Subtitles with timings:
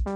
[0.00, 0.14] Hvordan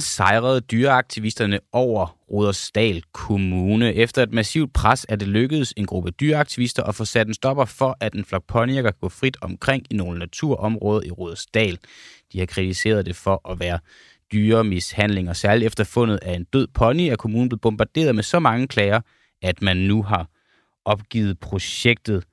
[0.00, 3.94] sejrede dyreaktivisterne over Rudersdal Kommune?
[3.94, 7.64] Efter et massivt pres er det lykkedes en gruppe dyreaktivister at få sat en stopper
[7.64, 11.78] for, at en flok ponyer kan gå frit omkring i nogle naturområder i Rudersdal.
[12.32, 13.78] De har kritiseret det for at være
[14.32, 18.38] dyremishandling, og særligt efter fundet af en død pony er kommunen blevet bombarderet med så
[18.38, 19.00] mange klager,
[19.42, 20.26] at man nu har
[20.84, 22.24] opgivet projektet.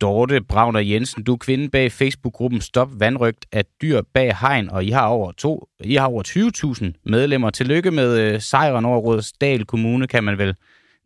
[0.00, 4.84] Dorte Bragner Jensen, du er kvinde bag Facebook-gruppen Stop Vandrygt af dyr bag hegn, og
[4.84, 7.50] I har over, to, I har over 20.000 medlemmer.
[7.50, 10.56] Tillykke med øh, sejren over Rådsdal Kommune, kan man vel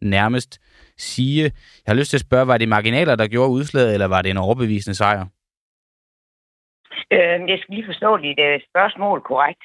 [0.01, 0.61] nærmest
[0.97, 1.42] sige.
[1.42, 1.53] Jeg
[1.87, 4.37] har lyst til at spørge, var det marginaler, der gjorde udslaget, eller var det en
[4.37, 5.27] overbevisende sejr?
[7.12, 9.64] Øh, jeg skal lige forstå dit øh, spørgsmål korrekt.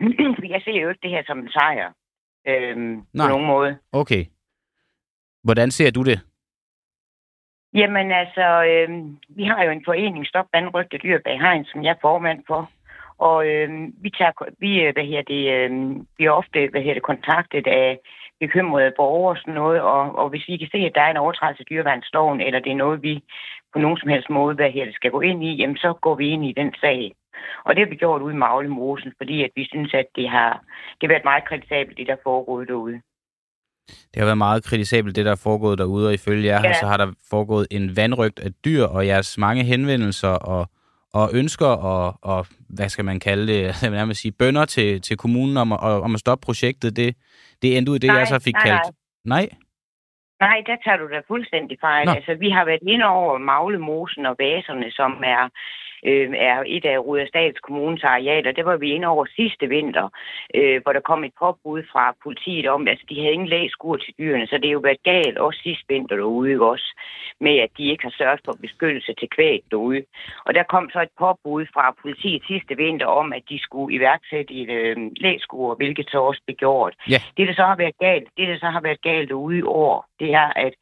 [0.54, 1.88] jeg ser jo ikke det her som en sejr.
[2.48, 3.26] Øh, Nej.
[3.26, 3.78] på nogen måde.
[3.92, 4.24] Okay.
[5.44, 6.20] Hvordan ser du det?
[7.74, 8.88] Jamen altså, øh,
[9.36, 12.70] vi har jo en forening, Stop Vandrygte Dyr bag hegn, som jeg er formand for.
[13.18, 13.68] Og øh,
[14.02, 15.70] vi, tager, vi, øh, hvad her det, øh,
[16.18, 17.98] vi er ofte hvad her det, kontaktet af
[18.40, 21.22] bekymrede borgere og sådan noget, og, og hvis vi kan se, at der er en
[21.24, 23.14] overtrædelse af dyreværnsloven, eller det er noget, vi
[23.72, 26.14] på nogen som helst måde hvad her, det skal gå ind i, jamen så går
[26.14, 27.12] vi ind i den sag.
[27.64, 30.52] Og det har vi gjort ude i Maglemosen, fordi at vi synes, at det har,
[30.96, 33.00] det har været meget kritisabelt, det der foregår derude.
[33.88, 36.74] Det har været meget kritisabelt, det der er foregået derude, og ifølge jer, ja.
[36.74, 40.66] så har der foregået en vandrygt af dyr, og jeres mange henvendelser og,
[41.14, 45.00] og ønsker og, og, hvad skal man kalde det, jeg vil nærmest sige, bønder til,
[45.00, 47.16] til kommunen om, om at stoppe projektet, det,
[47.62, 48.96] det endte ud i det, nej, jeg så fik nej, kaldt.
[49.24, 49.48] Nej.
[50.40, 52.06] Nej, der tager du da fuldstændig fejl.
[52.06, 52.12] Nå.
[52.12, 55.42] Altså, vi har været inde over Maglemosen og Vaserne, som er,
[56.06, 58.52] øh, er et af Rudersdals kommunens arealer.
[58.52, 60.08] Det var vi inde over sidste vinter,
[60.54, 64.14] øh, hvor der kom et påbud fra politiet om, altså de havde ingen læskur til
[64.18, 66.88] dyrene, så det er jo været galt også sidste vinter derude, også,
[67.40, 70.02] med at de ikke har sørget for beskyttelse til kvæg derude.
[70.46, 74.54] Og der kom så et påbud fra politiet sidste vinter om, at de skulle iværksætte
[74.54, 76.94] et øh, læskur, hvilket så også blev gjort.
[77.10, 77.20] Ja.
[77.36, 80.06] Det, der så har været galt, det, der så har været galt derude i år,
[80.22, 80.74] det er, at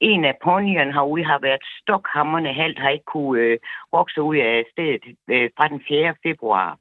[0.00, 3.58] en af ponyerne herude har været stokhammerne halvt, har ikke kunne øh,
[3.92, 6.14] vokse ud af stedet øh, fra den 4.
[6.22, 6.78] februar.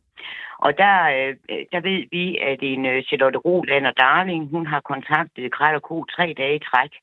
[0.65, 1.35] Og der, øh,
[1.73, 5.81] der ved vi, at en øh, Charlotte Roland og Darling, hun har kontaktet Krat og
[5.81, 6.93] Ko tre dage i træk,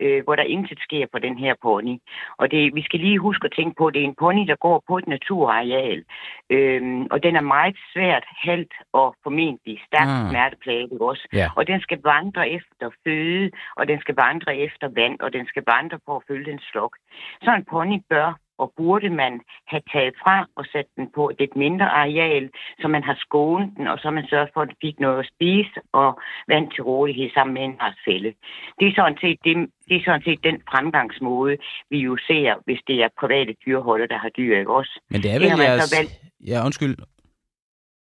[0.00, 1.96] øh, hvor der intet sker på den her pony.
[2.38, 4.56] Og det, vi skal lige huske at tænke på, at det er en pony, der
[4.56, 6.04] går på et naturareal.
[6.50, 10.30] Øhm, og den er meget svært halvt og formentlig stærkt mm.
[10.30, 11.28] smerteplaget også.
[11.32, 11.48] Ja.
[11.56, 15.62] Og den skal vandre efter føde, og den skal vandre efter vand, og den skal
[15.66, 16.96] vandre på at følge den slok.
[17.42, 21.36] Så en pony bør og burde man have taget fra og sat den på et
[21.38, 22.50] lidt mindre areal,
[22.80, 25.30] så man har skånet den, og så man sørget for, at den fik noget at
[25.34, 28.34] spise og vand til rådighed sammen med en fælde.
[28.80, 31.56] Det er sådan set, det, det er sådan set den fremgangsmåde,
[31.90, 35.00] vi jo ser, hvis det er private dyrholder, der har dyr, ikke også?
[35.10, 35.94] Men det er Det vel man jeres...
[35.98, 36.12] valgt.
[36.46, 36.96] Ja, undskyld.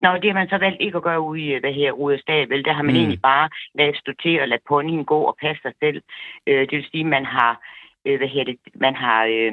[0.03, 2.65] Nå, det har man så valgt ikke at gøre ude i, hvad her, Rudersdal, vel?
[2.65, 2.99] Der har man Mm.
[3.01, 6.03] egentlig bare ladet stå til og lade ponyen gå og passe sig selv.
[6.47, 7.61] Øh, det vil sige, man har,
[8.05, 9.53] øh, hvad her det, man har, øh,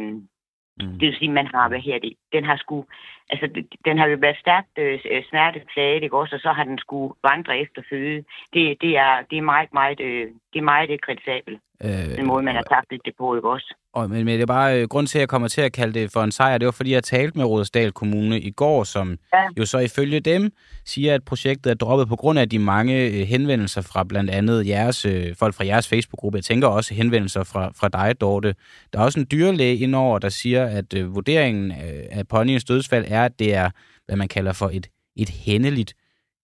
[0.82, 1.00] Mm.
[1.00, 2.84] det vil sige, man har, hvad her det, den har sku,
[3.30, 6.78] altså den har jo været stærkt øh, øh, smerteplaget, ikke også, og så har den
[6.78, 8.24] skulle vandre efter føde.
[8.54, 12.28] Det, det, er, det er meget, meget, øh, det er meget øh, kritisabelt, Øh, den
[12.28, 13.76] måde, man har taklet det på, ikke også?
[13.94, 16.00] Og, men, men det er bare øh, grund til, at jeg kommer til at kalde
[16.00, 16.58] det for en sejr.
[16.58, 19.48] Det var, fordi jeg talte med Rådesdal Kommune i går, som ja.
[19.60, 20.52] Jo så ifølge dem
[20.86, 24.68] siger, at projektet er droppet på grund af de mange øh, henvendelser fra blandt andet
[24.68, 26.38] jeres, øh, folk fra jeres Facebook-gruppe.
[26.38, 28.56] Jeg tænker også henvendelser fra, fra dig, Dorte.
[28.94, 33.06] Der er også en dyrlæge indover, der siger, at øh, vurderingen af, af ponyens dødsfald
[33.08, 33.70] er, at det er,
[34.06, 35.94] hvad man kalder for et, et hændeligt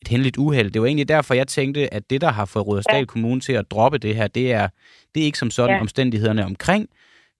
[0.01, 0.71] et hændeligt uheld.
[0.71, 3.05] Det var egentlig derfor, jeg tænkte, at det, der har fået Rudersdal ja.
[3.05, 4.67] Kommune til at droppe det her, det er,
[5.15, 5.81] det er ikke som sådan ja.
[5.81, 6.89] Omstændighederne omkring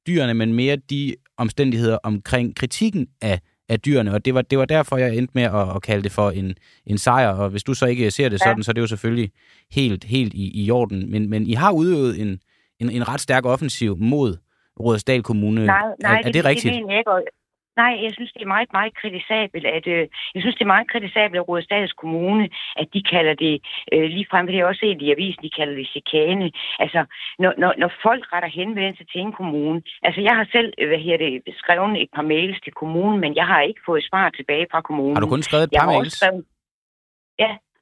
[0.08, 3.40] dyrene, men mere de omstændigheder omkring kritikken af,
[3.70, 4.14] af dyrene.
[4.14, 6.56] Og det var, det var derfor, jeg endte med at, at kalde det for en,
[6.86, 7.30] en sejr.
[7.30, 8.50] Og hvis du så ikke ser det Ja.
[8.50, 9.32] sådan, så er det jo selvfølgelig
[9.72, 11.12] helt, helt i, i orden.
[11.12, 12.40] Men, men I har udøvet en,
[12.80, 14.38] en, en ret stærk offensiv mod
[14.80, 15.66] Rudersdal Kommune.
[15.66, 16.74] Nej, nej, er, er det rigtigt?
[16.74, 17.41] Det mener jeg ikke.
[17.78, 20.04] Nej, jeg synes, det er meget, meget kritisabelt, at, øh,
[20.36, 22.50] jeg synes, det er meget kritisabelt af Rudersdals Kommune,
[22.82, 23.56] at de kalder det,
[23.94, 26.52] øh, lige frem, det har jeg også set i avisen, de kalder det chikane.
[26.80, 27.06] Altså,
[27.40, 31.00] når, når, når folk retter henvendelse til en kommune, altså jeg har selv, øh, hvad
[31.00, 34.68] her det, skrevet et par mails til kommunen, men jeg har ikke fået svar tilbage
[34.72, 35.16] fra kommunen.
[35.16, 36.14] Har du kun skrevet et par mails?
[36.14, 36.46] skrevet,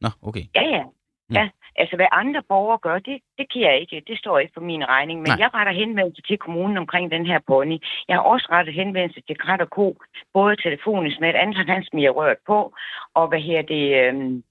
[0.02, 0.46] Nå, okay.
[0.56, 0.84] Ja, ja.
[1.30, 1.36] Mm.
[1.36, 1.50] Ja,
[1.82, 4.04] altså hvad andre borgere gør, det, det kan jeg ikke.
[4.08, 5.20] Det står ikke på min regning.
[5.22, 5.38] Men Nej.
[5.40, 7.78] Jeg retter henvendelse til kommunen omkring den her pony.
[8.08, 9.98] Jeg har også rettet henvendelse til Krat og Ko,
[10.34, 12.74] både telefonisk med et andet, han smiger rørt på,
[13.14, 13.86] og hvad her det...
[14.04, 14.44] Øhm,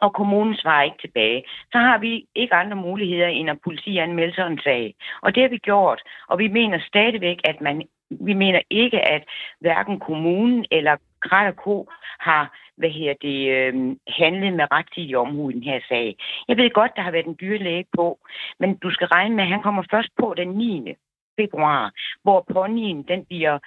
[0.00, 4.52] og kommunen svarer ikke tilbage, så har vi ikke andre muligheder end at politianmelde sådan
[4.52, 4.94] en sag.
[5.22, 9.24] Og det har vi gjort, og vi mener stadigvæk, at man vi mener ikke, at
[9.60, 11.88] hverken kommunen eller Krat Ko
[12.18, 13.74] har hvad her det, øh,
[14.08, 16.16] handlet med rettidig omhu i den her sag.
[16.48, 18.18] Jeg ved godt, der har været en dyrlæge på,
[18.60, 20.94] men du skal regne med, at han kommer først på den 9.
[21.40, 21.92] februar,
[22.22, 23.58] hvor ponyen, den bliver,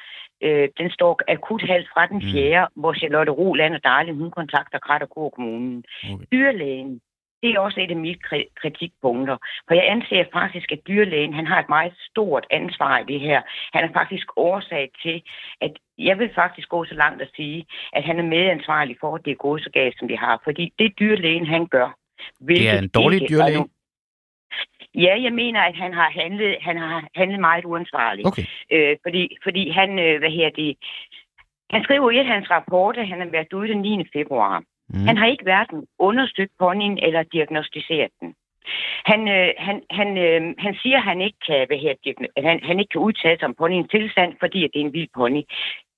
[0.41, 2.81] øh, den står akut halvt fra den 4., mm.
[2.81, 5.83] hvor Charlotte Roland og Darling, hun kontakter Krat og kommunen.
[6.13, 6.25] Okay.
[6.31, 7.01] Dyrlægen,
[7.43, 8.19] det er også et af mine
[8.61, 9.37] kritikpunkter.
[9.67, 13.41] For jeg anser faktisk, at dyrlægen han har et meget stort ansvar i det her.
[13.73, 15.21] Han er faktisk årsag til,
[15.61, 19.25] at jeg vil faktisk gå så langt at sige, at han er medansvarlig for, at
[19.25, 20.41] det er gået så galt, som det har.
[20.43, 21.97] Fordi det dyrlægen, han gør...
[22.47, 23.65] Det er en dårlig dyrlæge?
[24.95, 28.27] Ja, jeg mener, at han har handlet, han har handlet meget uansvarligt.
[28.27, 28.43] Okay.
[28.71, 30.77] Øh, fordi, fordi han, øh, hvad her det,
[31.69, 34.03] han skriver i et hans rapport, at han har været ude den 9.
[34.13, 34.63] februar.
[34.93, 35.05] Mm.
[35.07, 38.35] Han har ikke hverken undersøgt ponyen eller diagnostiseret den.
[39.05, 41.93] Han, øh, han, han, øh, han siger, at han ikke kan, hvad her,
[42.47, 45.09] han, han ikke kan udtale sig om ponyens tilstand, fordi at det er en vild
[45.15, 45.41] pony.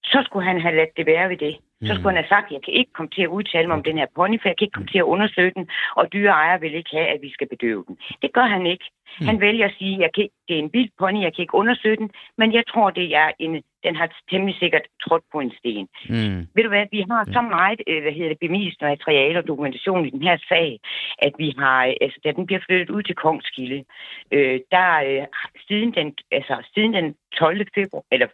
[0.04, 1.58] Så skulle han have ladt det være ved det.
[1.88, 3.84] Så skulle han have sagt, at jeg kan ikke komme til at udtale mig om
[3.84, 6.76] den her pony, for jeg kan ikke komme til at undersøge den, og dyreejer vil
[6.76, 7.98] ikke have, at vi skal bedøve den.
[8.22, 8.86] Det gør han ikke.
[9.30, 11.56] Han vælger at sige, at jeg kan det er en vild pony, jeg kan ikke
[11.56, 15.52] undersøge den, men jeg tror, det er en den har temmelig sikkert trådt på en
[15.60, 15.88] sten.
[16.10, 16.40] Mm.
[16.56, 20.06] Ved du hvad, vi har så meget øh, hvad hedder det, bemist materiale og dokumentation
[20.06, 20.80] i den her sag,
[21.18, 23.84] at vi har, altså da den bliver flyttet ud til Kongskilde,
[24.32, 25.26] øh, der øh,
[25.68, 27.68] siden, den, altså, siden den 12.
[27.76, 28.28] februar, eller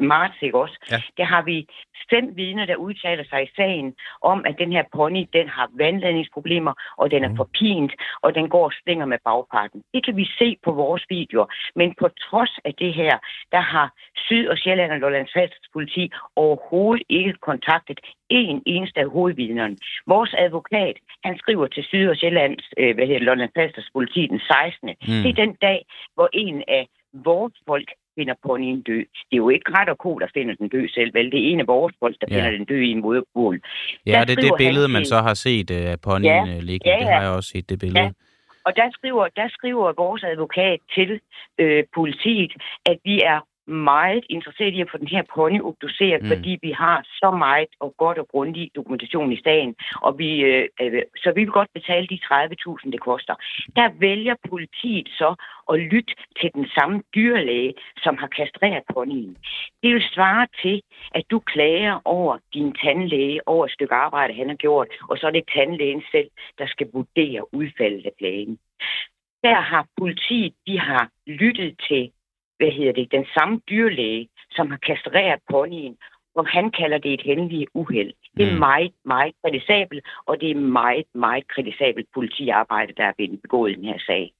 [0.00, 1.02] marts, ikke også, ja.
[1.16, 1.66] der har vi
[2.10, 6.74] fem vidner, der udtaler sig i sagen om, at den her pony, den har vandladningsproblemer,
[6.96, 7.36] og den er mm.
[7.36, 9.82] forpint, og den går og slinger med bagparten.
[9.94, 11.46] Det kan vi se på vores videoer.
[11.76, 13.14] Men på trods af det her,
[13.52, 15.34] der har Syd- og Sjælland og Lollands
[15.72, 17.98] politi overhovedet ikke kontaktet
[18.30, 19.76] en eneste af hovedvidnerne.
[20.06, 24.88] Vores advokat, han skriver til Syd- og Sjællands, øh, hvad hedder Lollands politi den 16.
[24.88, 25.22] Mm.
[25.22, 25.78] Det er den dag,
[26.14, 26.88] hvor en af
[27.24, 29.04] vores folk finder ponyen død.
[29.28, 31.30] Det er jo ikke ret og ko, der finder den død selv, vel?
[31.32, 32.36] Det er en af vores folk, der ja.
[32.36, 33.60] finder den død i en moderbål.
[34.06, 36.88] Ja, det er det billede, man så har set af uh, ponyen ja, uh, ligge.
[36.88, 36.98] Ja, ja.
[36.98, 38.04] Det har jeg også set, det billede.
[38.04, 38.10] Ja.
[38.66, 41.20] Og der skriver, der skriver vores advokat til
[41.58, 42.52] øh, politiet,
[42.86, 46.28] at vi er meget interesseret i at få den her pony obduceret, mm.
[46.28, 50.68] fordi vi har så meget og godt og grundig dokumentation i sagen, og vi, øh,
[50.80, 53.34] øh, så vi vil godt betale de 30.000, det koster.
[53.76, 55.34] Der vælger politiet så
[55.72, 59.36] at lytte til den samme dyrlæge, som har kastreret ponyen.
[59.82, 60.82] Det vil svare til,
[61.14, 65.26] at du klager over din tandlæge, over et stykke arbejde, han har gjort, og så
[65.26, 68.58] er det tandlægen selv, der skal vurdere udfaldet af klagen.
[69.42, 72.10] Der har politiet, de har lyttet til
[72.62, 75.96] hvad hedder det, den samme dyrlæge, som har kastreret ponyen,
[76.34, 78.12] og han kalder det et hændeligt uheld.
[78.36, 78.58] Det er mm.
[78.58, 83.74] meget, meget kritisabelt, og det er meget, meget kritisabelt politiarbejde, der er blevet begået i
[83.74, 84.32] den her sag.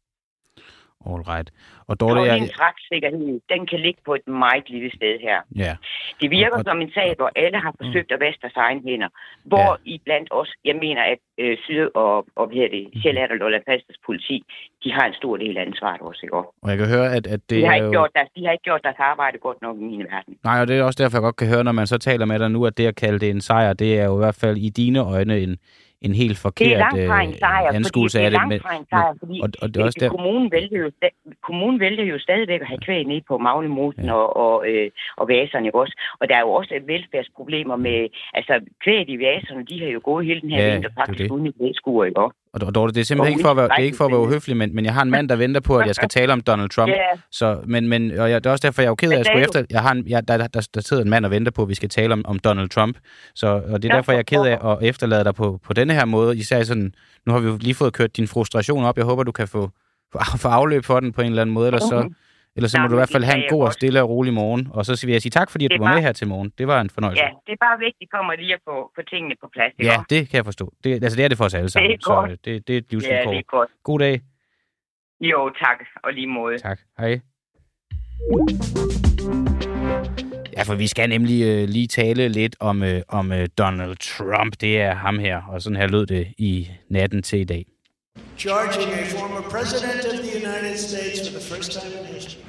[1.10, 1.48] All right.
[1.90, 5.38] Og Dorte, og en retssikkerhed, den kan ligge på et meget lille sted her.
[5.64, 5.72] Ja.
[6.20, 8.14] Det virker og, som en sag, hvor alle har forsøgt mm.
[8.14, 9.08] at vaske deres egen hænder.
[9.44, 9.92] Hvor ja.
[9.92, 13.00] i blandt os, jeg mener, at øh, Syd- og, og hvad det, mm.
[13.00, 14.36] Sjælland og Lolland Falsters politi,
[14.84, 16.36] de har en stor del af ansvaret også, ikke?
[16.36, 17.90] Og jeg kan høre, at, at det de har, ikke jo...
[17.90, 20.32] gjort deres, de har ikke gjort deres arbejde godt nok i min verden.
[20.44, 22.38] Nej, og det er også derfor, jeg godt kan høre, når man så taler med
[22.38, 24.56] dig nu, at det at kalde det en sejr, det er jo i hvert fald
[24.56, 25.56] i dine øjne en,
[26.02, 28.40] en helt forkert det er langt fra en sejr, øh, anskuelse af det.
[28.40, 30.08] Det er langt fra en sejr, fordi og, og det er også der...
[30.08, 30.90] kommunen, vælger jo,
[31.42, 34.12] kommunen vælger jo stadigvæk at have kvæg ned på Maglemosen ja.
[34.12, 35.94] og, og, øh, og vaserne også.
[36.20, 38.54] Og der er jo også velfærdsproblemer med, altså
[38.84, 41.50] kvæg i vaserne, de har jo gået hele den her ja, vinter faktisk uden i
[41.50, 42.41] blæskuer, ikke også?
[42.54, 44.20] Og Dorte, det er simpelthen ikke for, at være, det er ikke for at være
[44.20, 46.40] uhøflig, men, men jeg har en mand, der venter på, at jeg skal tale om
[46.40, 46.88] Donald Trump.
[46.88, 46.98] Yeah.
[47.30, 49.18] Så, men, men, og jeg, det er også derfor, jeg er jo ked af, at
[49.18, 49.64] jeg skulle efter...
[49.70, 51.74] Jeg har en, jeg, der, der, der, sidder en mand og venter på, at vi
[51.74, 52.96] skal tale om, om Donald Trump.
[53.34, 55.94] Så, og det er derfor, jeg er ked af at efterlade dig på, på denne
[55.94, 56.36] her måde.
[56.36, 56.94] Især sådan,
[57.26, 58.96] nu har vi jo lige fået kørt din frustration op.
[58.96, 59.70] Jeg håber, du kan få,
[60.36, 62.08] få afløb for den på en eller anden måde, eller så
[62.56, 64.68] eller så må du i hvert fald have en god og stille og rolig morgen.
[64.70, 66.52] Og så vil jeg sige tak, fordi du var bare, med her til morgen.
[66.58, 67.22] Det var en fornøjelse.
[67.22, 69.72] Ja, det er bare vigtigt for mig lige at få, få tingene på plads.
[69.78, 70.04] Ja, går.
[70.10, 70.72] det kan jeg forstå.
[70.84, 71.90] Det, altså, det er det for os alle sammen.
[71.90, 72.30] Det er godt.
[72.30, 73.30] Så det, det er et livsvilkår.
[73.30, 73.70] Ja, det er godt.
[73.84, 74.20] God dag.
[75.20, 75.78] Jo, tak.
[76.04, 76.58] Og lige måde.
[76.58, 76.78] Tak.
[76.98, 77.20] Hej.
[80.56, 84.52] Ja, for vi skal nemlig øh, lige tale lidt om, øh, om øh, Donald Trump.
[84.60, 87.64] Det er ham her, og sådan her lød det i natten til i dag.
[88.36, 92.41] charging a former president of the United States for the first time in history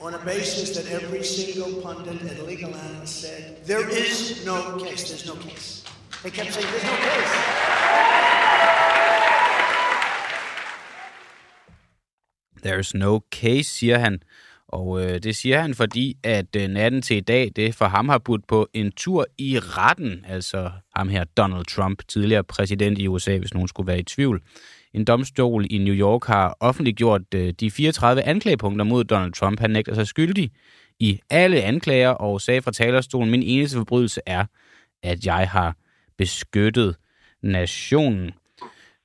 [0.00, 5.08] on a basis that every single pundit and legal analyst said there is no case.
[5.08, 5.84] There's no case.
[6.22, 7.32] They kept saying there's no case.
[12.62, 14.22] There's no case, siger han.
[14.68, 18.08] Og øh, det siger han, fordi at øh, natten til i dag, det for ham
[18.08, 20.24] har budt på en tur i retten.
[20.28, 24.42] Altså ham her Donald Trump, tidligere præsident i USA, hvis nogen skulle være i tvivl.
[24.94, 29.60] En domstol i New York har offentliggjort øh, de 34 anklagepunkter mod Donald Trump.
[29.60, 30.50] Han nægter sig skyldig
[30.98, 34.44] i alle anklager og sagde fra talerstolen, min eneste forbrydelse er,
[35.02, 35.76] at jeg har
[36.18, 36.96] beskyttet
[37.42, 38.32] nationen.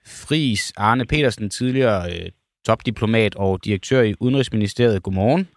[0.06, 2.30] Fris Arne Petersen, tidligere øh,
[2.66, 5.04] topdiplomat og direktør i Udenrigsministeriet.
[5.04, 5.48] Godmorgen.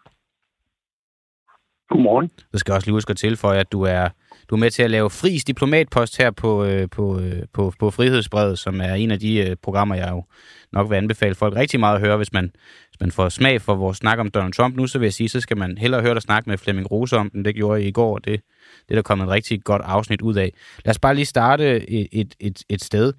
[1.89, 2.31] Godmorgen.
[2.53, 4.09] Du skal også lige huske at tilføje, at du er,
[4.51, 7.91] du er med til at lave Fris diplomatpost her på, øh, på, øh, på, på
[7.91, 10.25] Frihedsbrevet, som er en af de øh, programmer, jeg jo
[10.73, 12.45] nok vil anbefale folk rigtig meget at høre, hvis man,
[12.89, 15.29] hvis man får smag for vores snak om Donald Trump nu, så vil jeg sige,
[15.29, 17.45] så skal man hellere høre dig snakke med Flemming Rose om den.
[17.45, 18.41] Det gjorde jeg i går, det,
[18.89, 20.53] det er der kommet et rigtig godt afsnit ud af.
[20.85, 23.13] Lad os bare lige starte et, et, et, et sted.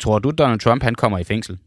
[0.00, 1.58] Tror du, Donald Trump han kommer i fængsel?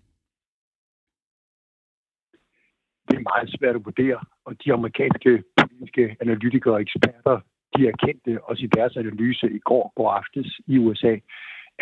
[3.08, 7.40] Det er meget svært at vurdere, og de amerikanske politiske analytikere og eksperter,
[7.76, 11.14] de erkendte også i deres analyse i går går aftes i USA,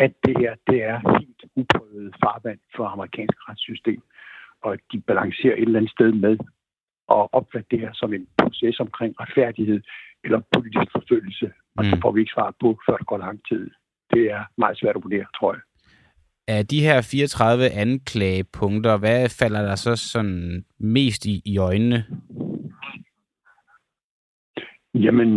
[0.04, 4.02] at det her det er helt uprøvet farvand for amerikansk retssystem,
[4.62, 6.34] og at de balancerer et eller andet sted med
[7.16, 9.80] at opfatte det her som en proces omkring retfærdighed
[10.24, 11.90] eller politisk forfølgelse, og mm.
[11.90, 13.70] det får vi ikke svar på, før der går lang tid.
[14.12, 15.62] Det er meget svært at vurdere, tror jeg.
[16.48, 22.04] Af de her 34 anklagepunkter, hvad falder der så sådan mest i, i øjnene?
[24.94, 25.30] Jamen,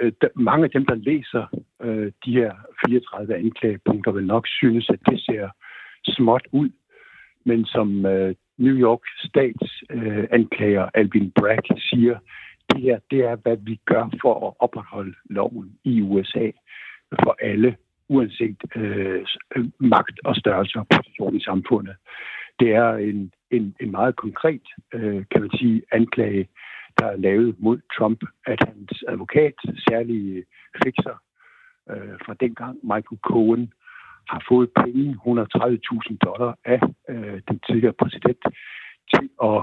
[0.00, 1.46] øh, mange af dem, der læser
[1.82, 2.54] øh, de her
[2.86, 5.48] 34 anklagepunkter, vil nok synes, at det ser
[6.04, 6.70] småt ud.
[7.44, 12.18] Men som øh, New York Stats øh, anklager Alvin Bragg siger,
[12.70, 16.50] det her det er, hvad vi gør for at opretholde loven i USA
[17.22, 17.76] for alle,
[18.08, 19.26] uanset øh,
[19.56, 21.96] øh, magt og størrelse og position i samfundet.
[22.60, 24.62] Det er en, en, en meget konkret,
[24.94, 26.48] øh, kan man sige, anklage,
[27.00, 29.56] der er lavet mod Trump, at hans advokat,
[29.88, 30.44] særlig
[30.84, 31.16] fixer
[31.90, 33.72] øh, fra dengang, Michael Cohen,
[34.32, 36.80] har fået penge, 130.000 dollar af
[37.12, 38.42] øh, den tidligere præsident,
[39.14, 39.60] til at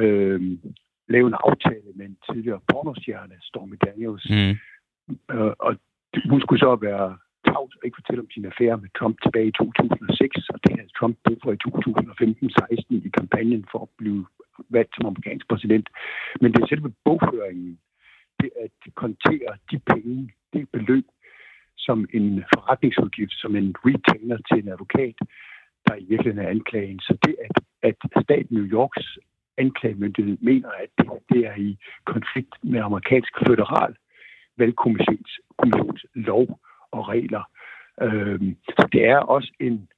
[0.00, 0.40] øh,
[1.14, 4.26] lave en aftale med en tidligere pornostjerne, Stormy Daniels.
[4.30, 4.54] Mm.
[5.34, 5.72] Øh, og
[6.30, 7.08] hun skulle så være
[7.48, 10.96] tavs og ikke fortælle om sin affære med Trump tilbage i 2006, og det havde
[10.98, 14.26] Trump brug for i 2015-16 i kampagnen for at blive
[14.68, 15.88] valgt som amerikansk præsident.
[16.40, 17.78] Men det er selve bogføringen,
[18.40, 21.06] det at kontere de penge, det beløb,
[21.76, 25.14] som en forretningsudgift, som en retainer til en advokat,
[25.86, 27.00] der i virkeligheden er anklagen.
[27.00, 29.18] Så det, at, at staten New Yorks
[29.58, 33.94] anklagemyndighed mener, at det, det er i konflikt med amerikansk federal
[34.56, 35.30] valgkommissions
[36.14, 37.42] lov og regler.
[38.02, 39.88] Øhm, så det er også en,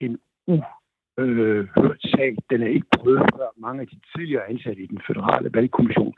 [0.00, 0.18] en
[0.50, 0.79] u-
[1.18, 1.68] øh,
[2.04, 2.36] sag.
[2.50, 3.48] Den er ikke prøvet før.
[3.56, 6.14] Mange af de tidligere ansatte i den federale valgkommission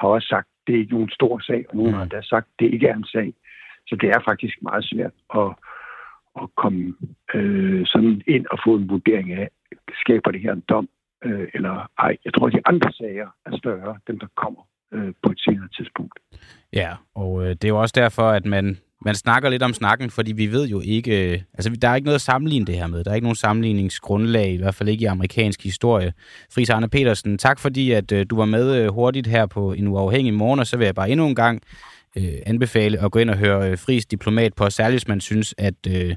[0.00, 2.46] har også sagt, at det er ikke nogen stor sag, og nogen har da sagt,
[2.46, 3.34] at det ikke er en sag.
[3.88, 5.50] Så det er faktisk meget svært at,
[6.42, 6.94] at komme
[7.34, 9.48] øh, sådan ind og få en vurdering af,
[10.00, 10.88] skaber det her en dom,
[11.24, 12.16] øh, eller ej.
[12.24, 15.68] Jeg tror, at de andre sager er større, dem der kommer øh, på et senere
[15.76, 16.18] tidspunkt.
[16.72, 20.10] Ja, og øh, det er jo også derfor, at man, man snakker lidt om snakken,
[20.10, 21.32] fordi vi ved jo ikke...
[21.32, 23.04] Øh, altså, der er ikke noget at sammenligne det her med.
[23.04, 26.12] Der er ikke nogen sammenligningsgrundlag, i hvert fald ikke i amerikansk historie.
[26.54, 29.88] Fris Arne Petersen, tak fordi, at øh, du var med øh, hurtigt her på en
[29.88, 31.62] uafhængig morgen, og så vil jeg bare endnu en gang
[32.16, 35.74] øh, anbefale at gå ind og høre Fris Diplomat på, særligt hvis man synes, at,
[35.88, 36.16] øh,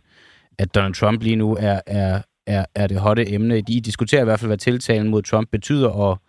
[0.57, 3.61] at Donald Trump lige nu er, er, er, er det hotte emne.
[3.61, 6.21] De diskuterer i hvert fald, hvad tiltalen mod Trump betyder, og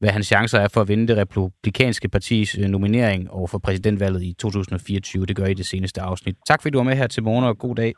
[0.00, 4.22] hvad hans chancer er for at vinde det republikanske partis øh, nominering over for præsidentvalget
[4.22, 5.26] i 2024.
[5.26, 6.36] Det gør I det seneste afsnit.
[6.46, 7.94] Tak fordi du var med her til morgen, og god dag.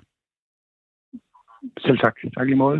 [1.78, 2.14] Selv tak.
[2.36, 2.78] Tak lige måde.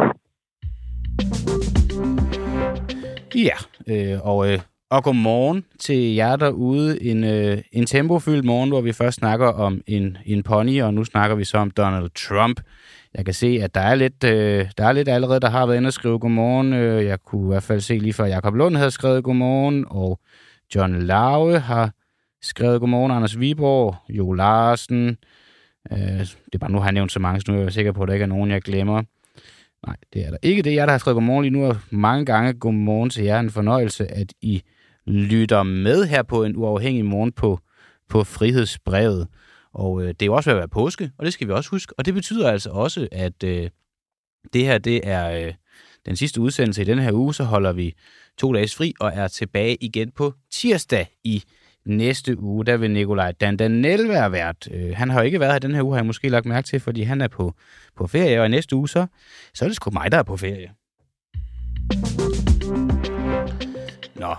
[3.35, 3.57] Ja,
[3.89, 4.59] øh, og, øh,
[4.91, 7.03] og god morgen til jer derude.
[7.03, 11.05] En, øh, en tempofyldt morgen, hvor vi først snakker om en, en pony, og nu
[11.05, 12.61] snakker vi så om Donald Trump.
[13.15, 15.77] Jeg kan se, at der er lidt, øh, der er lidt allerede, der har været
[15.77, 16.73] inde og skrive godmorgen.
[16.73, 20.21] Øh, jeg kunne i hvert fald se lige før Jakob Lund havde skrevet godmorgen, og
[20.75, 21.91] John Lave har
[22.43, 25.17] skrevet godmorgen, Anders Viborg, Jo Larsen.
[25.93, 27.93] Øh, det er bare, nu har jeg nævnt så mange, så nu er jeg sikker
[27.93, 29.03] på, at der ikke er nogen, jeg glemmer.
[29.87, 30.63] Nej, det er der ikke.
[30.63, 33.41] Det er jeg, der har skrevet godmorgen lige nu, og mange gange godmorgen til jer.
[33.41, 34.63] En fornøjelse, at I
[35.11, 37.61] lytter med her på en uafhængig morgen på,
[38.09, 39.29] på Frihedsbrevet.
[39.73, 41.71] Og øh, det er jo også ved at være påske, og det skal vi også
[41.71, 41.95] huske.
[41.99, 43.71] Og det betyder altså også, at øh,
[44.52, 45.55] det her det er øh,
[46.07, 47.35] den sidste udsendelse i denne her uge.
[47.35, 47.95] Så holder vi
[48.38, 51.43] to dages fri og er tilbage igen på tirsdag i
[51.85, 52.67] næste uge.
[52.67, 54.69] Der vil Nikolaj Dandanel være vært.
[54.73, 56.67] Øh, han har jo ikke været her den her uge, har jeg måske lagt mærke
[56.67, 57.55] til, fordi han er på,
[57.97, 58.40] på ferie.
[58.40, 59.07] Og i næste uge, så,
[59.55, 60.71] så er det sgu mig, der er på ferie.
[64.14, 64.35] Nå,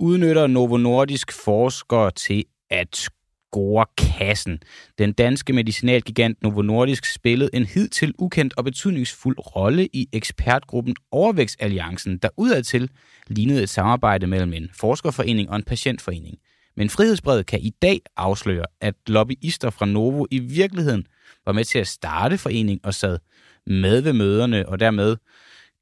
[0.00, 3.10] udnytter Novo Nordisk forskere til at
[3.50, 4.58] score kassen.
[4.98, 12.18] Den danske medicinalgigant Novo Nordisk spillede en hidtil ukendt og betydningsfuld rolle i ekspertgruppen Overvækstalliancen,
[12.18, 12.90] der udadtil
[13.26, 16.38] lignede et samarbejde mellem en forskerforening og en patientforening.
[16.76, 21.06] Men Frihedsbrevet kan i dag afsløre, at lobbyister fra Novo i virkeligheden
[21.46, 23.18] var med til at starte foreningen og sad
[23.66, 25.16] med ved møderne, og dermed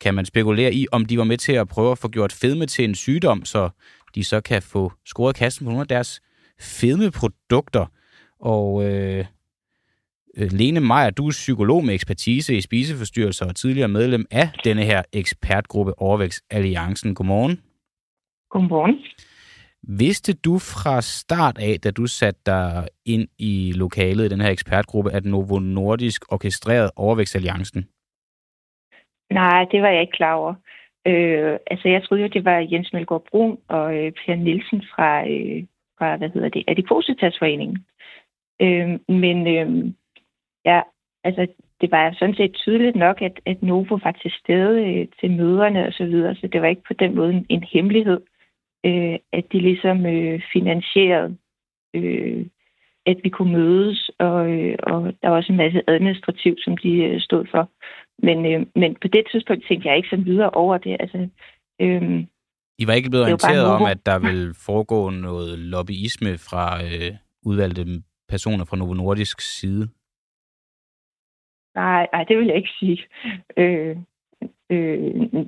[0.01, 2.67] kan man spekulere i, om de var med til at prøve at få gjort fedme
[2.67, 3.71] til en sygdom, så
[4.19, 6.21] de så kan få scoret kassen på nogle af deres
[6.61, 7.87] fedmeprodukter.
[8.41, 9.25] Og øh,
[10.37, 14.83] øh, Lene Meyer, du er psykolog med ekspertise i spiseforstyrrelser og tidligere medlem af denne
[14.83, 17.15] her ekspertgruppe Overvækst Alliancen.
[17.15, 17.61] Godmorgen.
[18.51, 18.95] Godmorgen.
[19.83, 24.51] Vidste du fra start af, da du satte dig ind i lokalet i den her
[24.51, 27.89] ekspertgruppe, at Novo Nordisk orkestrerede Overvækst-alliancen?
[29.31, 30.55] Nej, det var jeg ikke klar over.
[31.09, 35.29] Øh, altså, jeg troede jo, det var Jens Melgaard Brun og øh, Per Nielsen fra,
[35.31, 35.65] øh,
[35.99, 37.79] fra, hvad hedder det, Adipositasforeningen.
[38.63, 39.93] Øh, men øh,
[40.65, 40.81] ja,
[41.25, 41.47] altså,
[41.81, 45.87] det var sådan set tydeligt nok, at, at Novo var til stede øh, til møderne
[45.87, 48.21] og så videre, så det var ikke på den måde en hemmelighed
[48.85, 51.37] øh, at de ligesom øh, finansierede,
[51.95, 52.47] øh,
[53.11, 56.93] at vi kunne mødes, og, øh, og der var også en masse administrativt, som de
[57.05, 57.71] øh, stod for.
[58.27, 60.97] Men, øh, men på det tidspunkt tænkte jeg ikke så videre over det.
[61.01, 61.29] Altså,
[61.81, 62.25] øh,
[62.79, 67.13] I var ikke blevet orienteret om, at der vil foregå noget lobbyisme fra øh,
[67.47, 67.85] udvalgte
[68.29, 69.89] personer fra Novo Nordisk side?
[71.75, 73.01] Nej, nej, det vil jeg ikke sige.
[73.57, 73.97] Øh,
[74.71, 74.99] Øh,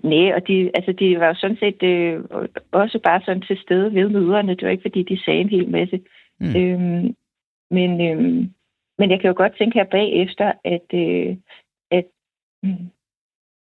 [0.05, 2.25] nej, og de, altså, de var jo sådan set øh,
[2.73, 4.55] også bare sådan til stede ved møderne.
[4.55, 6.01] Det var ikke, fordi de sagde en hel masse.
[6.41, 6.57] Mm.
[6.57, 7.15] Øhm,
[7.71, 8.55] men, øhm,
[8.99, 11.37] men jeg kan jo godt tænke her bagefter, at, øh,
[11.91, 12.05] at
[12.65, 12.81] øh,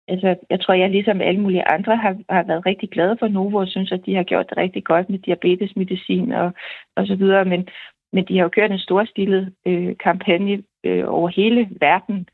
[0.08, 3.58] altså, jeg tror, jeg ligesom alle mulige andre har, har været rigtig glade for Novo
[3.58, 6.52] og synes, at de har gjort det rigtig godt med diabetesmedicin og,
[6.96, 7.46] og så videre.
[7.46, 7.68] Men,
[8.14, 12.28] men de har jo kørt en storstilet øh, kampagne øh, over hele verden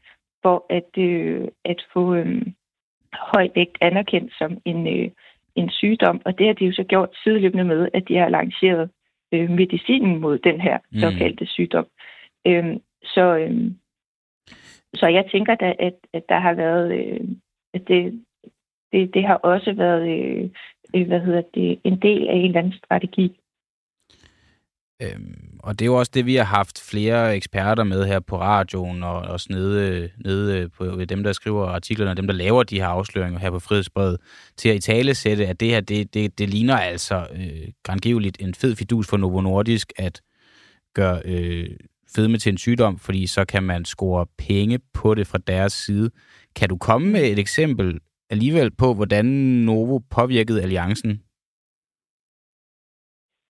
[0.43, 2.15] for at, øh, at få...
[2.15, 2.41] Øh,
[3.33, 5.11] høj vægt anerkendt som en, øh,
[5.55, 8.89] en sygdom, og det har de jo så gjort sideløbende med, at de har lanceret
[9.31, 10.99] øh, medicinen mod den her mm.
[10.99, 11.87] såkaldte sygdom.
[12.47, 13.71] Øhm, så, øh,
[14.93, 17.27] så jeg tænker da, at, at der har været, øh,
[17.73, 18.25] at det,
[18.91, 20.49] det, det har også været, øh,
[20.95, 23.39] øh hvad hedder det, en del af en eller anden strategi.
[25.01, 28.37] Øhm, og det er jo også det, vi har haft flere eksperter med her på
[28.39, 32.79] radioen, og også nede, nede på dem, der skriver artiklerne, og dem, der laver de
[32.79, 34.17] her afsløringer her på Frihedsbrevet,
[34.57, 38.37] til at i tale sætte, at det her, det, det, det ligner altså øh, grandgiveligt
[38.41, 40.21] en fed fidus for Novo Nordisk, at
[40.93, 41.69] gøre øh,
[42.15, 46.11] fedme til en sygdom, fordi så kan man score penge på det fra deres side.
[46.55, 49.25] Kan du komme med et eksempel alligevel på, hvordan
[49.65, 51.21] Novo påvirkede alliancen?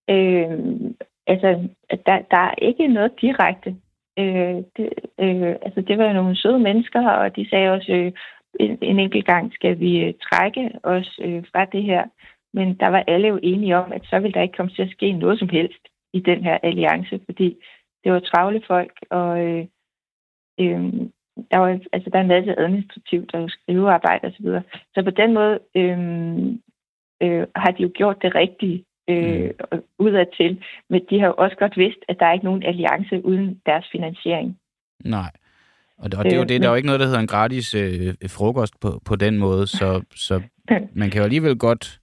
[0.09, 0.95] Øh,
[1.27, 1.67] altså,
[2.05, 3.75] der, der er ikke noget direkte.
[4.19, 8.11] Øh, det, øh, altså, det var nogle søde mennesker, og de sagde også, øh,
[8.59, 12.03] en, en enkelt gang skal vi øh, trække os øh, fra det her.
[12.53, 14.91] Men der var alle jo enige om, at så ville der ikke komme til at
[14.91, 15.83] ske noget som helst
[16.13, 17.57] i den her alliance, fordi
[18.03, 19.65] det var travle folk, og øh,
[20.59, 20.93] øh,
[21.51, 24.45] der, var, altså, der er en masse administrativt og skrivearbejde osv.
[24.45, 24.61] Så,
[24.93, 25.99] så på den måde øh,
[27.23, 29.81] øh, har de jo gjort det rigtige øh, mm.
[29.99, 30.63] udad til.
[30.89, 33.85] Men de har jo også godt vidst, at der er ikke nogen alliance uden deres
[33.91, 34.57] finansiering.
[35.03, 35.31] Nej.
[35.97, 37.19] Og det, og det er jo øh, det, der er jo ikke noget, der hedder
[37.19, 40.41] en gratis øh, frokost på, på den måde, så, så
[41.01, 41.99] man kan jo alligevel godt,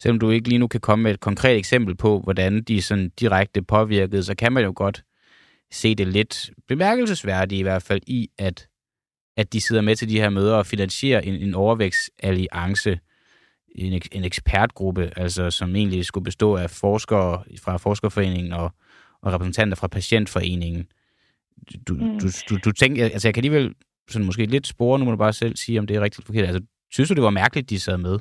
[0.00, 3.08] selvom du ikke lige nu kan komme med et konkret eksempel på, hvordan de sådan
[3.20, 5.02] direkte påvirkede, så kan man jo godt
[5.70, 8.68] se det lidt bemærkelsesværdigt i hvert fald i, at,
[9.36, 12.98] at de sidder med til de her møder og finansierer en, en overvægtsalliance,
[13.74, 18.70] en, en ekspertgruppe, altså som egentlig skulle bestå af forskere fra Forskerforeningen og,
[19.22, 20.88] og repræsentanter fra Patientforeningen.
[21.88, 22.18] Du, mm.
[22.20, 23.74] du, du, du tænker, altså jeg kan alligevel
[24.08, 26.44] sådan måske lidt spore, nu må du bare selv sige, om det er rigtigt forkert.
[26.44, 28.18] Altså, synes du, det var mærkeligt, de sad med?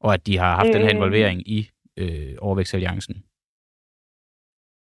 [0.00, 0.96] Og at de har haft øh, den her øh.
[0.96, 3.14] involvering i øh, Overvægtsalliancen?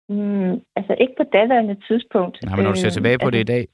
[0.09, 2.43] Mm, altså ikke på daværende tidspunkt.
[2.43, 3.67] Nej, men når du ser øh, tilbage på øh, det i dag?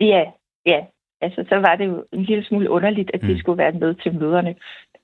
[0.00, 0.24] Ja,
[0.66, 0.80] ja
[1.24, 3.38] altså, så var det jo en lille smule underligt, at de mm.
[3.38, 4.54] skulle være med til møderne.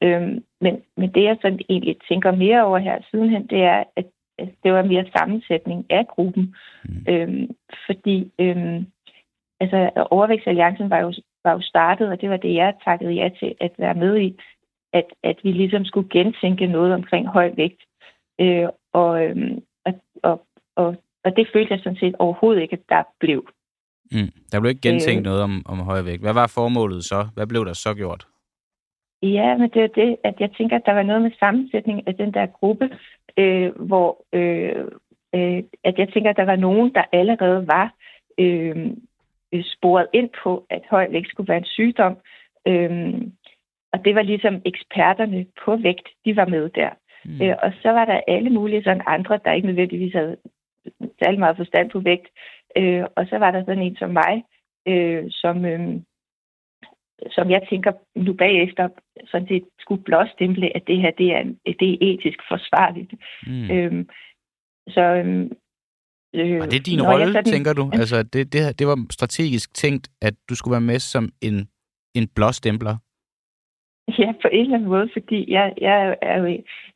[0.03, 4.07] Øhm, men, men det, jeg sådan egentlig tænker mere over her sidenhen, det er, at,
[4.39, 6.55] at det var mere sammensætning af gruppen.
[6.85, 7.05] Mm.
[7.09, 7.51] Øhm,
[7.87, 8.87] fordi øhm,
[9.61, 11.13] altså, Overvægtsalliancen var jo,
[11.45, 14.41] var jo startet, og det var det, jeg takkede ja til at være med i,
[14.93, 17.83] at, at vi ligesom skulle gentænke noget omkring høj vægt.
[18.41, 22.89] Øh, og, øhm, og, og, og, og det følte jeg sådan set overhovedet ikke, at
[22.89, 23.49] der blev.
[24.13, 24.31] Mm.
[24.53, 26.23] Der blev ikke gentænkt øh, noget om, om højere vægt.
[26.23, 27.29] Hvad var formålet så?
[27.35, 28.27] Hvad blev der så gjort?
[29.23, 32.15] Ja, men det er det, at jeg tænker, at der var noget med sammensætning af
[32.15, 32.91] den der gruppe,
[33.37, 34.85] øh, hvor, øh,
[35.35, 37.95] øh, at jeg tænker, at der var nogen, der allerede var
[38.39, 38.91] øh,
[39.65, 42.17] sporet ind på, at høj vægt skulle være en sygdom.
[42.67, 43.15] Øh,
[43.93, 46.91] og det var ligesom eksperterne på vægt, de var med der.
[47.25, 47.43] Mm.
[47.43, 50.37] Øh, og så var der alle mulige sådan andre, der ikke nødvendigvis havde
[51.23, 52.29] særlig meget forstand på vægt.
[52.77, 54.45] Øh, og så var der sådan en som mig,
[54.89, 56.01] øh, som, øh,
[57.31, 58.89] som jeg tænker nu bagefter
[59.31, 61.43] sådan set skulle blåstemple, at det her det er,
[61.81, 63.13] det er etisk forsvarligt.
[63.47, 63.71] Mm.
[63.71, 64.05] Øh,
[64.89, 65.51] så øh,
[66.35, 67.45] Øh, var det din rolle, sådan...
[67.45, 67.91] tænker du?
[67.93, 71.69] Altså, det, det, det var strategisk tænkt, at du skulle være med som en,
[72.15, 72.97] en blåstempler?
[74.19, 76.47] Ja, på en eller anden måde, fordi jeg, jeg er jo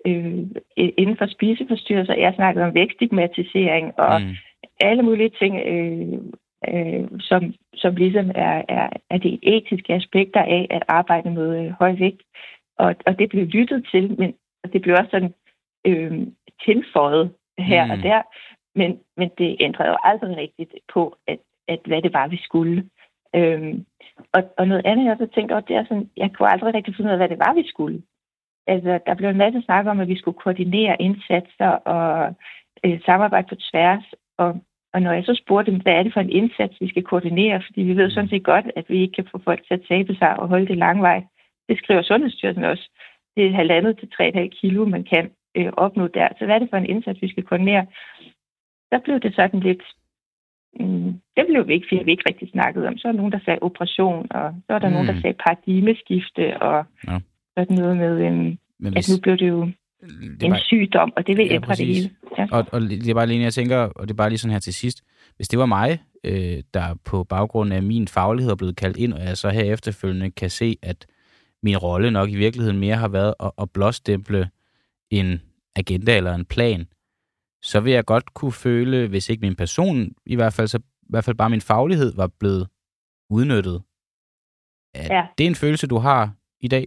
[0.07, 0.39] øh,
[0.77, 4.35] inden for spiseforstyrrelser, jeg snakker om vækststigmatisering og mm.
[4.81, 6.19] Alle mulige ting, øh,
[6.69, 11.71] øh, som, som ligesom er, er, er de etiske aspekter af at arbejde med øh,
[11.71, 12.23] høj vægt.
[12.79, 14.35] Og, og det blev lyttet til, men
[14.73, 15.35] det blev også sådan
[15.87, 16.27] øh,
[16.65, 17.91] tilføjet her mm.
[17.91, 18.23] og der.
[18.75, 22.91] Men, men det ændrede jo aldrig rigtigt på, at, at hvad det var, vi skulle.
[23.37, 23.87] Øhm,
[24.33, 26.97] og, og noget andet, jeg så tænkte over, det er sådan, jeg kunne aldrig rigtig
[26.97, 28.03] finde ud af, hvad det var, vi skulle.
[28.67, 32.35] Altså, der blev en masse snak om, at vi skulle koordinere indsatser og
[32.85, 34.05] øh, samarbejde på tværs.
[34.39, 34.61] Og,
[34.93, 37.63] og når jeg så spurgte dem, hvad er det for en indsats, vi skal koordinere,
[37.67, 40.15] fordi vi ved sådan set godt, at vi ikke kan få folk til at tabe
[40.15, 41.25] sig og holde det lang vej.
[41.69, 42.91] Det skriver Sundhedsstyrelsen også.
[43.37, 46.29] Det er halvandet til 3,5 kilo, man kan øh, opnå der.
[46.39, 47.87] Så hvad er det for en indsats, vi skal koordinere?
[48.95, 49.83] der blev det sådan lidt...
[50.81, 52.99] Mm, det blev vi ikke, fordi vi ikke rigtig snakket om.
[52.99, 54.95] Så er der nogen, der sagde operation, og så er der mm.
[54.95, 57.17] nogen, der sagde paradigmeskifte, og ja.
[57.57, 58.97] sådan noget med, øhm, hvis...
[58.99, 59.61] at nu blev det jo
[60.09, 60.61] det en bare...
[60.61, 61.87] sygdom, og det vil ja, ændre præcis.
[61.87, 62.11] det hele.
[62.39, 62.47] Ja.
[62.51, 64.59] Og, og det er bare lige, jeg tænker, og det er bare lige sådan her
[64.59, 65.03] til sidst,
[65.37, 69.13] hvis det var mig, øh, der på baggrund af min faglighed er blevet kaldt ind,
[69.13, 71.07] og jeg så her efterfølgende kan se, at
[71.63, 74.51] min rolle nok i virkeligheden mere har været at, at blåstemple
[75.11, 75.43] en
[75.77, 76.87] agenda eller en plan,
[77.63, 81.07] så vil jeg godt kunne føle, hvis ikke min person, i hvert fald, så i
[81.09, 82.69] hvert fald bare min faglighed var blevet
[83.31, 83.83] udnyttet.
[84.95, 85.27] Er ja.
[85.39, 86.87] det er en følelse, du har i dag?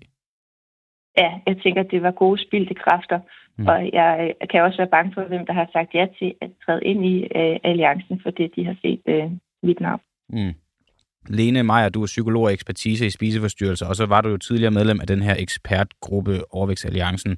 [1.18, 3.20] Ja, jeg tænker, at det var gode spildte kræfter.
[3.58, 3.68] Mm.
[3.68, 6.50] Og jeg, jeg kan også være bange for, hvem der har sagt ja til at
[6.66, 9.32] træde ind i uh, alliancen, fordi de har set uh,
[9.64, 10.02] mit navn.
[10.30, 10.54] Mm.
[11.30, 14.72] Lene Meyer, du er psykolog og ekspertise i spiseforstyrrelser, og så var du jo tidligere
[14.72, 17.38] medlem af den her ekspertgruppe Overvægtsalliancen.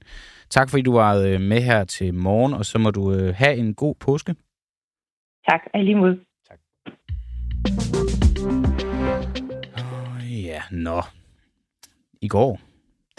[0.49, 3.55] Tak fordi du var øh, med her til morgen, og så må du øh, have
[3.55, 4.35] en god påske.
[5.49, 6.19] Tak, mod.
[6.49, 6.59] Tak.
[10.29, 11.01] Ja, nå.
[12.21, 12.59] I går,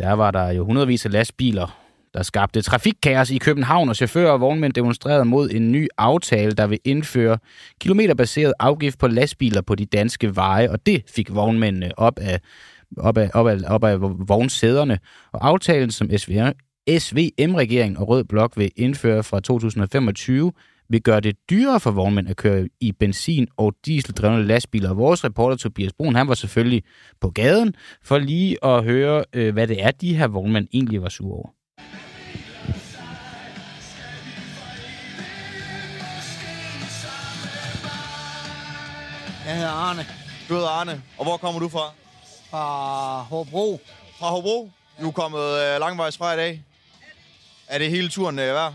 [0.01, 1.81] der var der jo hundredvis af lastbiler
[2.15, 6.67] der skabte trafikkaos i København, og chauffører og vognmænd demonstrerede mod en ny aftale, der
[6.67, 7.39] vil indføre
[7.81, 12.41] kilometerbaseret afgift på lastbiler på de danske veje, og det fik vognmændene op af,
[12.97, 14.99] op af, op af, op af vognsæderne.
[15.33, 16.11] Og aftalen, som
[16.99, 20.53] SVM-regeringen og Rød Blok vil indføre fra 2025,
[20.91, 24.95] vil gøre det dyrere for vognmænd at køre i benzin- og dieseldrevne lastbiler.
[24.95, 26.83] Vores reporter Tobias Brun, han var selvfølgelig
[27.21, 31.09] på gaden for lige at høre, øh, hvad det er, de her vognmænd egentlig var
[31.09, 31.49] sure over.
[39.47, 40.07] Jeg hedder Arne.
[40.49, 41.03] Du hedder Arne.
[41.19, 41.93] Og hvor kommer du fra?
[42.51, 43.81] Fra Hobro.
[44.19, 44.71] Fra Hobro?
[45.01, 46.63] Du er kommet øh, langvejs fra i dag.
[47.69, 48.75] Er det hele turen øh, værd?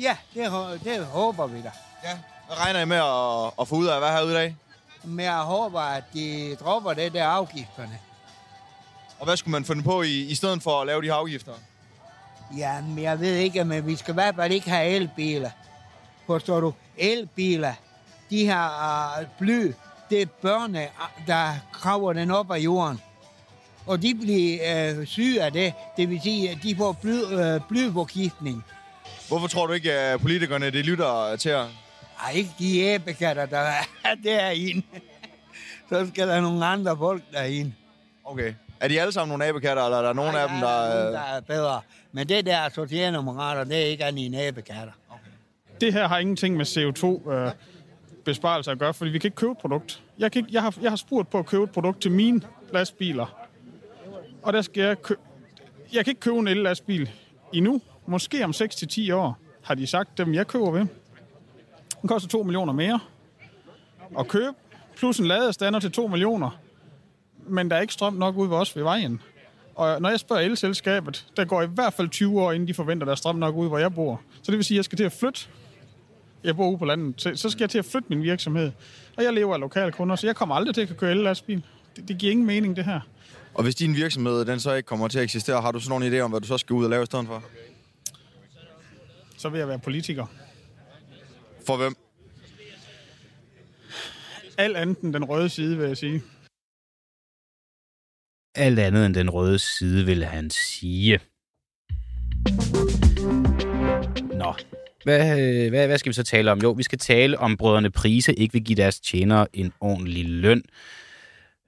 [0.00, 1.70] Ja, det, det håber vi da.
[2.04, 2.18] Ja.
[2.46, 4.56] Hvad regner I med at, at få ud af hvad herude i dag?
[5.04, 7.98] Men jeg håber, at de dropper det der afgifterne.
[9.18, 11.52] Og hvad skulle man finde på i, i stedet for at lave de her afgifter?
[12.56, 15.50] Ja, men jeg ved ikke, men vi skal i hvert fald ikke have elbiler.
[16.26, 16.74] Forstår du?
[16.98, 17.74] Elbiler,
[18.30, 18.68] de her
[19.20, 19.72] uh, bly,
[20.10, 20.88] det er børne,
[21.26, 23.00] der kraver den op af jorden.
[23.86, 25.74] Og de bliver uh, syge af det.
[25.96, 28.64] Det vil sige, at de får bly, uh, blyforgiftning.
[29.32, 31.68] Hvorfor tror du ikke, at politikerne de lytter til jer?
[32.24, 33.58] Ej, ikke de æbekatter, der
[34.04, 34.82] er derinde.
[35.88, 37.72] Så skal der nogle andre folk derinde.
[38.24, 38.54] Okay.
[38.80, 40.66] Er de alle sammen nogle æbekatter, eller er der nogen af dem, der...
[40.66, 41.80] der er nogen, der er bedre.
[42.12, 44.92] Men det der sortienummerater, det er ikke andet end æbekatter.
[45.10, 45.30] Okay.
[45.80, 47.50] Det her har ingenting med CO2 øh,
[48.24, 50.02] besparelser at gøre, fordi vi kan ikke købe et produkt.
[50.18, 52.40] Jeg, kan ikke, jeg, har, jeg har spurgt på at købe et produkt til mine
[52.72, 53.26] lastbiler,
[54.42, 55.20] og der skal jeg købe...
[55.92, 57.10] Jeg kan ikke købe en el-lastbil
[57.52, 57.80] endnu.
[58.06, 60.86] Måske om 6-10 år, har de sagt dem, jeg køber ved.
[62.00, 63.00] Den koster 2 millioner mere
[64.18, 64.52] at købe,
[64.96, 66.58] plus en ladestander til 2 millioner.
[67.46, 69.20] Men der er ikke strøm nok ud ved os ved vejen.
[69.74, 73.04] Og når jeg spørger elselskabet, der går i hvert fald 20 år, inden de forventer,
[73.04, 74.20] der er strøm nok ud, hvor jeg bor.
[74.42, 75.48] Så det vil sige, at jeg skal til at flytte
[76.44, 78.72] jeg bor ude på landet, så, så skal jeg til at flytte min virksomhed.
[79.16, 81.62] Og jeg lever af lokale kunder, så jeg kommer aldrig til at køre el-lastbil.
[81.96, 83.00] Det, det giver ingen mening, det her.
[83.54, 86.18] Og hvis din virksomhed den så ikke kommer til at eksistere, har du så nogle
[86.18, 87.42] idéer om, hvad du så skal ud og lave i stedet for?
[89.42, 90.26] Så vil jeg være politiker.
[91.66, 91.96] For hvem?
[94.58, 96.22] Alt andet end den røde side, vil jeg sige.
[98.54, 101.20] Alt andet end den røde side, vil han sige.
[104.34, 104.54] Nå,
[105.04, 106.58] hvad, hvad, hvad skal vi så tale om?
[106.58, 110.62] Jo, vi skal tale om brødrene Prise ikke vil give deres tjenere en ordentlig løn.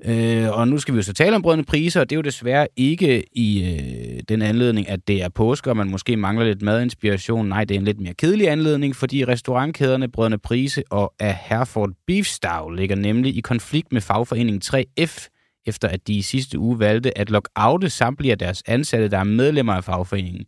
[0.06, 2.22] Øh, og nu skal vi jo så tale om brødende priser, og det er jo
[2.22, 6.62] desværre ikke i øh, den anledning, at det er påske, og man måske mangler lidt
[6.62, 7.48] madinspiration.
[7.48, 11.90] Nej, det er en lidt mere kedelig anledning, fordi restaurantkæderne Brødende Prise og af Herford
[12.06, 15.28] Beef Stow ligger nemlig i konflikt med fagforeningen 3F,
[15.66, 19.24] efter at de i sidste uge valgte at lockoute samtlige af deres ansatte, der er
[19.24, 20.44] medlemmer af fagforeningen.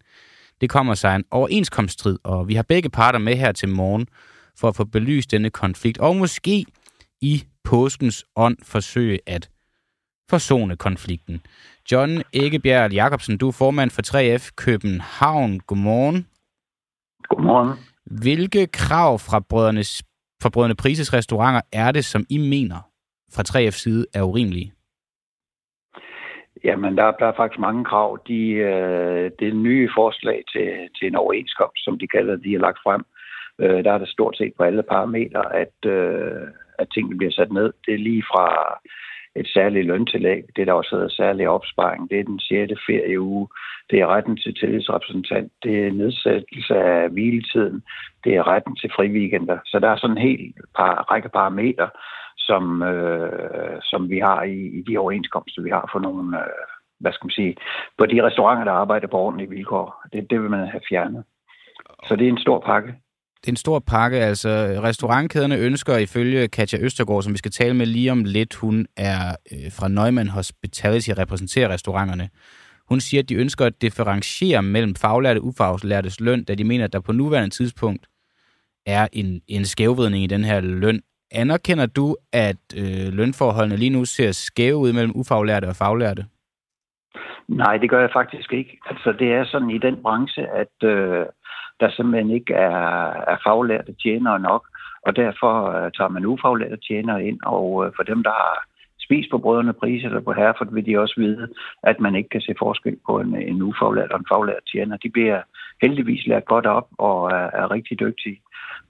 [0.61, 4.07] Det kommer sig en overenskomststrid, og vi har begge parter med her til morgen
[4.59, 6.65] for at få belyst denne konflikt, og måske
[7.21, 9.51] i påskens ånd forsøge at
[10.31, 11.41] forsone konflikten.
[11.93, 15.61] John Æggebjerg Jacobsen, du er formand for 3F København.
[15.61, 16.27] Godmorgen.
[17.29, 17.73] Godmorgen.
[18.23, 20.03] Hvilke krav fra brødrenes,
[20.43, 22.81] fra brødrene Prises restauranter er det, som I mener
[23.35, 24.73] fra 3F's side er urimelige?
[26.65, 28.19] Jamen, der, der er faktisk mange krav.
[28.29, 32.79] De, øh, det nye forslag til, til en overenskomst, som de kalder de er lagt
[32.85, 33.03] frem,
[33.59, 36.49] øh, der er det stort set på alle parametre, at, øh,
[36.79, 37.73] at tingene bliver sat ned.
[37.87, 38.47] Det er lige fra
[39.41, 42.73] et særligt løntillæg, det der også hedder særlig opsparing, det er den 6.
[42.87, 43.49] ferieuge,
[43.91, 47.83] det er retten til tillidsrepræsentant, det er nedsættelse af hviletiden,
[48.25, 49.59] det er retten til friweekender.
[49.65, 51.89] Så der er sådan en hel par, række parametre,
[52.39, 56.67] som, øh, som vi har i, i de overenskomster, vi har for nogle, øh,
[57.01, 57.57] hvad skal man sige,
[57.99, 60.03] på de restauranter, der arbejder på ordentlige vilkår.
[60.13, 61.25] Det, det vil man have fjernet.
[62.05, 62.95] Så det er en stor pakke.
[63.49, 64.17] En stor pakke.
[64.17, 64.49] Altså,
[64.83, 69.37] restaurantkæderne ønsker ifølge Katja Østergaard, som vi skal tale med lige om lidt, hun er
[69.53, 72.29] øh, fra Neumann Hospitality og repræsenterer restauranterne.
[72.89, 76.85] Hun siger, at de ønsker at differentiere mellem faglærte og ufaglærtes løn, da de mener,
[76.85, 78.07] at der på nuværende tidspunkt
[78.87, 81.01] er en, en skævvridning i den her løn.
[81.31, 86.25] Anerkender du, at øh, lønforholdene lige nu ser skæve ud mellem ufaglærte og faglærte?
[87.49, 88.79] Nej, det gør jeg faktisk ikke.
[88.91, 91.27] Altså, det er sådan i den branche, at øh,
[91.81, 94.63] der simpelthen ikke er, er faglærte tjenere nok,
[95.07, 98.67] og derfor øh, tager man ufaglærte tjenere ind, og øh, for dem, der har
[99.07, 101.49] spist på brødrene pris eller på Herford, vil de også vide,
[101.83, 104.97] at man ikke kan se forskel på en, en ufaglært og en faglært tjener.
[104.97, 105.41] De bliver
[105.83, 108.41] heldigvis lært godt op og er, er rigtig dygtige.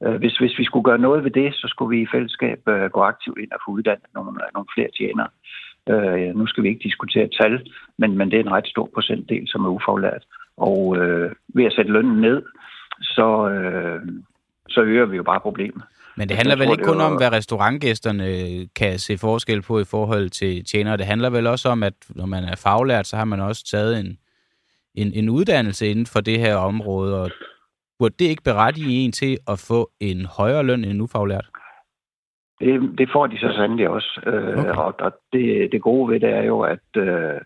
[0.05, 2.91] Øh, hvis, hvis vi skulle gøre noget ved det, så skulle vi i fællesskab øh,
[2.91, 5.29] gå aktivt ind og få uddannet nogle, nogle flere tjenere.
[5.93, 9.49] Øh, nu skal vi ikke diskutere tal, men, men det er en ret stor procentdel,
[9.49, 10.25] som er ufaglært.
[10.57, 12.43] Og øh, ved at sætte lønnen ned,
[13.01, 14.01] så, øh,
[14.69, 15.83] så øger vi jo bare problemet.
[16.17, 18.27] Men det handler vel ikke kun om, hvad restaurantgæsterne
[18.77, 20.97] kan se forskel på i forhold til tjenere.
[20.97, 24.01] Det handler vel også om, at når man er faglært, så har man også taget
[24.01, 24.19] en,
[24.95, 27.31] en, en uddannelse inden for det her område, og
[27.99, 31.47] burde det ikke berettige en til at få en højere løn end en ufaglært?
[32.61, 34.21] Det, det får de så sandelig også.
[34.27, 34.71] Øh, okay.
[34.71, 37.41] Og, og det, det gode ved det er jo, at øh,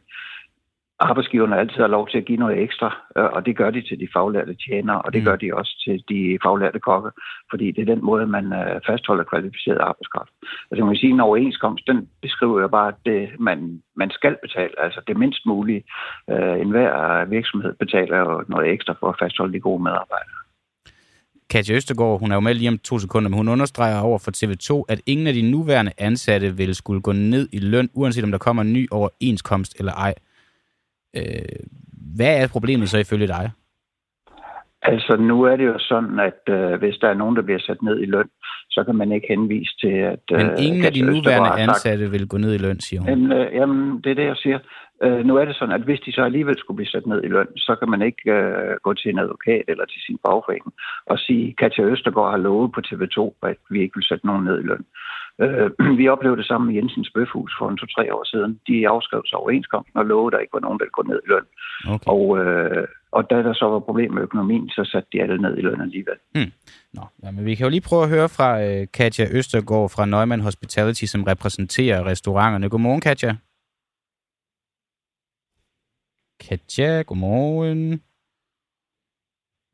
[1.01, 4.01] arbejdsgiverne altid har lov til at give noget ekstra, øh, og det gør de til
[4.01, 5.25] de faglærte tjenere, og det mm.
[5.25, 7.11] gør de også til de faglærte kokke,
[7.51, 10.33] fordi det er den måde, man øh, fastholder kvalificeret arbejdskraft.
[10.71, 14.37] Altså man kan sige, en overenskomst, den beskriver jo bare, at det, man, man skal
[14.43, 15.83] betale, altså det mindst mulige.
[16.31, 20.41] Øh, en hver virksomhed betaler jo noget ekstra for at fastholde de gode medarbejdere.
[21.51, 24.31] Katja Østergaard, hun er jo med lige om to sekunder, men hun understreger over for
[24.31, 28.31] TV2, at ingen af de nuværende ansatte vil skulle gå ned i løn, uanset om
[28.31, 30.15] der kommer en ny overenskomst eller ej.
[31.17, 31.61] Øh,
[32.17, 33.51] hvad er problemet så ifølge dig?
[34.83, 37.83] Altså, nu er det jo sådan, at øh, hvis der er nogen, der bliver sat
[37.83, 38.29] ned i løn,
[38.71, 40.25] så kan man ikke henvise til, at...
[40.33, 43.09] Øh, Men ingen af de nuværende ansatte vil gå ned i løn, siger hun.
[43.09, 44.59] Jamen, øh, jamen, det er det, jeg siger.
[45.03, 47.29] Øh, nu er det sådan, at hvis de så alligevel skulle blive sat ned i
[47.29, 50.73] løn, så kan man ikke øh, gå til en advokat eller til sin fagforening
[51.07, 54.59] og sige, Katja Østergaard har lovet på TV2, at vi ikke vil sætte nogen ned
[54.61, 54.85] i løn.
[55.45, 58.61] Øh, vi oplevede det samme med Jensens Bøfhus for en to-tre år siden.
[58.69, 61.29] De afskrev sig overenskomsten og lovede, at der ikke var nogen, der gå ned i
[61.33, 61.47] løn.
[61.95, 62.11] Okay.
[62.15, 65.59] Og, øh, og da der så var problem med økonomien, så satte de alle ned
[65.59, 66.19] i løn alligevel.
[66.35, 66.53] Hmm.
[66.93, 70.07] Nå, ja, men vi kan jo lige prøve at høre fra øh, Katja Østergaard fra
[70.07, 72.69] Neumann Hospitality, som repræsenterer restauranterne.
[72.69, 73.37] Godmorgen, Katja.
[76.49, 78.01] Katja, godmorgen.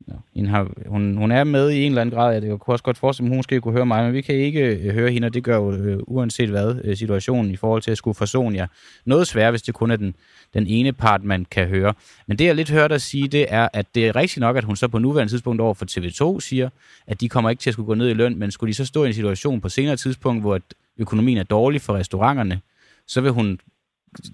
[0.07, 2.33] Ja, hende har, hun, hun er med i en eller anden grad.
[2.33, 4.35] Jeg det kunne også godt forestille, at hun måske kunne høre mig, men vi kan
[4.35, 7.81] ikke øh, høre hende, og det gør jo øh, uanset hvad øh, situationen i forhold
[7.81, 8.67] til at skulle forsone jer.
[9.05, 10.15] Noget svært, hvis det kun er den,
[10.53, 11.93] den ene part, man kan høre.
[12.27, 14.63] Men det, jeg lidt hørte at sige, det er, at det er rigtigt nok, at
[14.63, 16.69] hun så på nuværende tidspunkt over for TV2 siger,
[17.07, 18.85] at de kommer ikke til at skulle gå ned i løn, men skulle de så
[18.85, 20.59] stå i en situation på senere tidspunkt, hvor
[20.97, 22.61] økonomien er dårlig for restauranterne,
[23.07, 23.59] så vil hun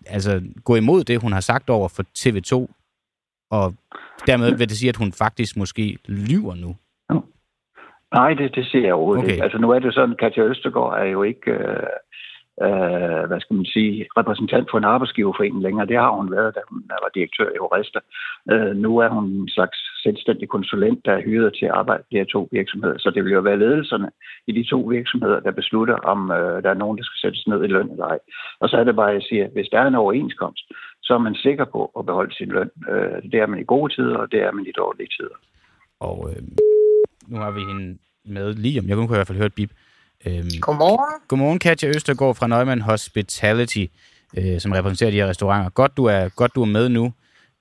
[0.05, 2.73] altså, gå imod det, hun har sagt over for TV2,
[3.57, 3.65] og
[4.27, 6.71] dermed vil det sige, at hun faktisk måske lyver nu.
[8.13, 9.33] Nej, det, det ser jeg overhovedet Okay.
[9.33, 9.43] ikke.
[9.43, 11.87] Altså nu er det sådan, Katja Østergaard er jo ikke, øh,
[12.65, 15.85] øh, hvad skal man sige, repræsentant for en arbejdsgiverforening længere.
[15.87, 17.99] Det har hun været, da hun var direktør i Horesta.
[18.51, 22.09] Øh, nu er hun en slags selvstændig konsulent, der er hyret til at arbejde i
[22.11, 22.97] de her to virksomheder.
[22.97, 24.09] Så det vil jo være ledelserne
[24.47, 27.63] i de to virksomheder, der beslutter, om øh, der er nogen, der skal sættes ned
[27.63, 28.19] i løn eller ej.
[28.61, 30.65] Og så er det bare, at jeg siger, at hvis der er en overenskomst,
[31.03, 32.69] så er man sikker på at beholde sin løn.
[32.89, 35.37] Øh, det er man i gode tider, og det er man i dårlige tider.
[35.99, 36.41] Og øh,
[37.27, 38.87] nu har vi hende med lige om.
[38.87, 39.71] Jeg kunne i hvert fald høre et bip.
[40.25, 41.21] Øhm, Godmorgen.
[41.27, 43.85] Godmorgen, Katja Østergaard fra Neumann Hospitality,
[44.37, 45.69] øh, som repræsenterer de her restauranter.
[45.69, 47.13] Godt, du er, godt, du er med nu.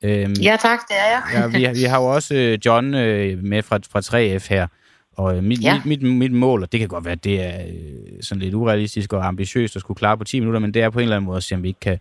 [0.04, 1.22] Øhm, Ja tak, det er jeg.
[1.34, 4.66] ja, vi, har- vi har jo også øh, John øh, med fra, fra 3F her.
[5.16, 5.82] Og øh, mit, ja.
[5.84, 8.54] Mit, mit, mit mål, og det kan godt være, at det er øh, sådan lidt
[8.54, 11.16] urealistisk og ambitiøst at skulle klare på 10 minutter, men det er på en eller
[11.16, 11.98] anden måde at se, om vi ikke kan,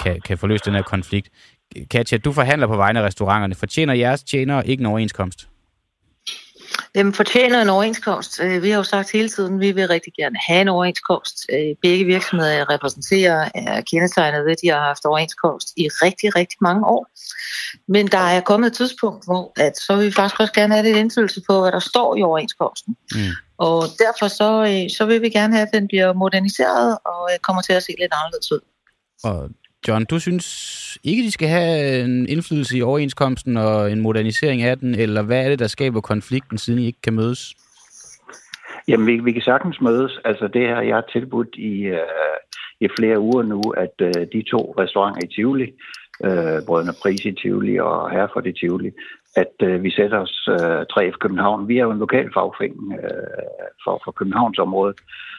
[0.00, 1.28] kan, kan få løst den her konflikt.
[1.90, 3.54] Katja, du forhandler på vegne af restauranterne.
[3.54, 5.48] Fortjener jeres tjenere ikke en overenskomst?
[6.94, 8.40] Dem fortjener en overenskomst.
[8.40, 11.46] Øh, Vi har jo sagt hele tiden, at vi vil rigtig gerne have en overenskomst.
[11.52, 16.36] Øh, Begge virksomheder, jeg repræsenterer, er kendetegnet ved, at de har haft overenskomst i rigtig,
[16.36, 17.06] rigtig mange år.
[17.88, 20.84] Men der er kommet et tidspunkt, hvor at så vil vi faktisk også gerne have
[20.84, 22.96] lidt indflydelse på, hvad der står i overenskomsten.
[23.14, 23.20] Mm.
[23.58, 27.62] Og derfor så, øh, så vil vi gerne have, at den bliver moderniseret og kommer
[27.62, 28.60] til at se lidt anderledes ud.
[29.24, 29.50] Og
[29.88, 34.78] John, du synes ikke, de skal have en indflydelse i overenskomsten og en modernisering af
[34.78, 37.54] den, eller hvad er det, der skaber konflikten, siden I ikke kan mødes?
[38.88, 40.18] Jamen, vi, vi kan sagtens mødes.
[40.24, 42.38] Altså, det her, jeg har tilbudt i, øh,
[42.80, 45.72] i flere uger nu, at øh, de to restauranter i Tivoli,
[46.24, 48.90] øh, Brødrene Pris i Tivoli og Herford i Tivoli,
[49.36, 51.68] at øh, vi sætter os øh, 3F København.
[51.68, 53.46] Vi er jo en lokal fagforening øh,
[53.84, 54.96] for, for Københavnsområdet,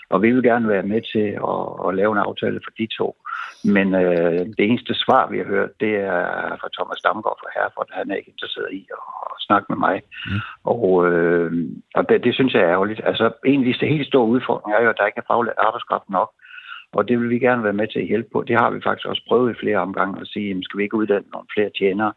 [0.10, 3.16] og vi vil gerne være med til at, at lave en aftale for de to.
[3.64, 6.22] Men øh, det eneste svar, vi har hørt, det er
[6.62, 7.88] fra Thomas Damgaard fra Herford.
[7.92, 9.96] Han er ikke interesseret i at, at snakke med mig.
[10.26, 10.40] Mm.
[10.64, 11.52] Og, øh,
[11.96, 13.02] og det, det synes jeg er ærgerligt.
[13.04, 16.10] Altså, en af de helt store udfordringer er jo, at der ikke er faglært arbejdskraft
[16.10, 16.30] nok.
[16.94, 18.44] Og det vil vi gerne være med til at hjælpe på.
[18.48, 20.98] Det har vi faktisk også prøvet i flere omgange at sige, jamen, skal vi ikke
[21.02, 22.14] uddanne nogle flere tjenere?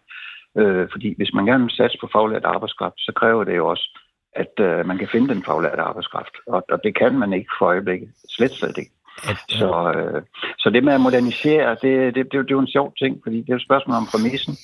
[0.59, 3.99] Øh, fordi hvis man gerne vil satse på faglært arbejdskraft, så kræver det jo også,
[4.33, 6.35] at øh, man kan finde den faglærte arbejdskraft.
[6.47, 8.09] Og, og det kan man ikke for øjeblikket.
[8.29, 8.93] Slet slet ikke.
[9.31, 10.23] At, Så, øh,
[10.59, 13.37] så det med at modernisere, det, det, det, det er jo en sjov ting, fordi
[13.37, 14.55] det er jo et spørgsmål om præmissen.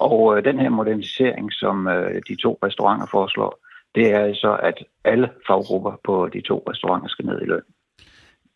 [0.00, 3.52] Og øh, den her modernisering, som øh, de to restauranter foreslår,
[3.94, 7.66] det er så, at alle faggrupper på de to restauranter skal ned i løn.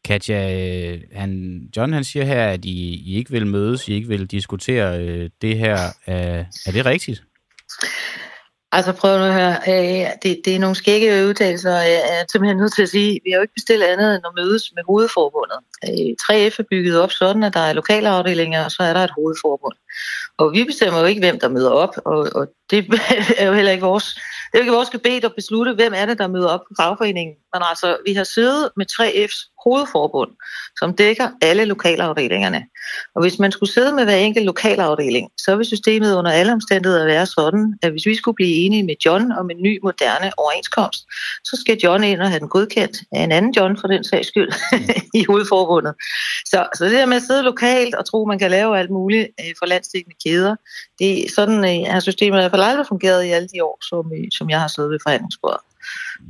[0.05, 4.09] Katja, øh, han, John han siger her, at I, I ikke vil mødes, I ikke
[4.09, 5.77] vil diskutere øh, det her.
[6.07, 7.23] Er, er det rigtigt?
[8.73, 9.51] Altså prøv nu her.
[9.69, 13.21] Øh, det, det er nogle skægge udtalelser, øh, jeg er simpelthen nødt til at sige,
[13.25, 15.59] vi har jo ikke bestilt andet end at mødes med hovedforbundet.
[15.85, 19.01] Øh, 3F er bygget op sådan, at der er lokale afdelinger, og så er der
[19.01, 19.77] et hovedforbund.
[20.39, 22.79] Og vi bestemmer jo ikke, hvem der møder op, og, og det
[23.39, 26.07] er jo heller ikke vores, det er jo ikke vores gebet at beslutte, hvem er
[26.07, 27.37] det, der møder op på fagforeningen.
[27.59, 30.31] Men altså, vi har siddet med 3F's hovedforbund,
[30.79, 32.63] som dækker alle lokalafdelingerne.
[33.15, 37.07] Og hvis man skulle sidde med hver enkelt lokalafdeling, så vil systemet under alle omstændigheder
[37.07, 41.01] være sådan, at hvis vi skulle blive enige med John om en ny, moderne overenskomst,
[41.45, 44.29] så skal John ind og have den godkendt af en anden John for den sags
[44.29, 44.53] skyld
[45.21, 45.95] i hovedforbundet.
[46.45, 49.29] Så, så det der med at sidde lokalt og tro, man kan lave alt muligt
[49.41, 50.57] øh, for landstækkende kæder,
[50.99, 54.13] det, sådan øh, har systemet i hvert fald aldrig fungeret i alle de år, som,
[54.17, 55.61] øh, som jeg har siddet ved forhandlingsbordet.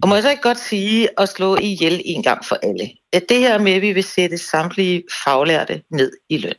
[0.03, 3.29] Og må jeg så ikke godt sige at slå ihjel en gang for alle, at
[3.29, 6.55] det her med, at vi vil sætte samtlige faglærte ned i løn.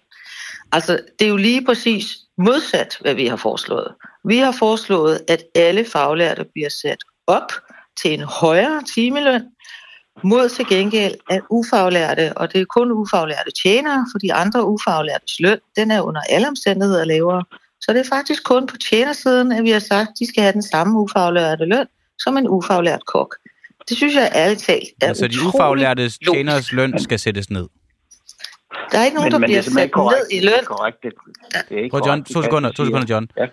[0.71, 3.93] Altså, det er jo lige præcis modsat, hvad vi har foreslået.
[4.25, 7.51] Vi har foreslået, at alle faglærte bliver sat op
[8.01, 9.41] til en højere timeløn,
[10.23, 15.39] mod til gengæld at ufaglærte, og det er kun ufaglærte tjenere, for de andre ufaglærtes
[15.39, 17.43] løn, den er under alle omstændigheder lavere.
[17.81, 20.53] Så det er faktisk kun på tjenersiden, at vi har sagt, at de skal have
[20.53, 21.87] den samme ufaglærte løn
[22.19, 23.35] som en ufaglært kok.
[23.89, 27.67] Det synes jeg ærligt talt er Altså de ufaglærte tjeneres løn skal sættes ned.
[28.91, 30.53] Der er ikke nogen, der bliver det er simpelthen sat ned i løn.
[30.53, 30.97] Det er korrekt.
[31.03, 31.13] Det,
[31.69, 32.33] det er ikke Prøv, John, korrekt.
[32.33, 33.27] to sekunder, to sekunder, John.
[33.37, 33.45] Ja.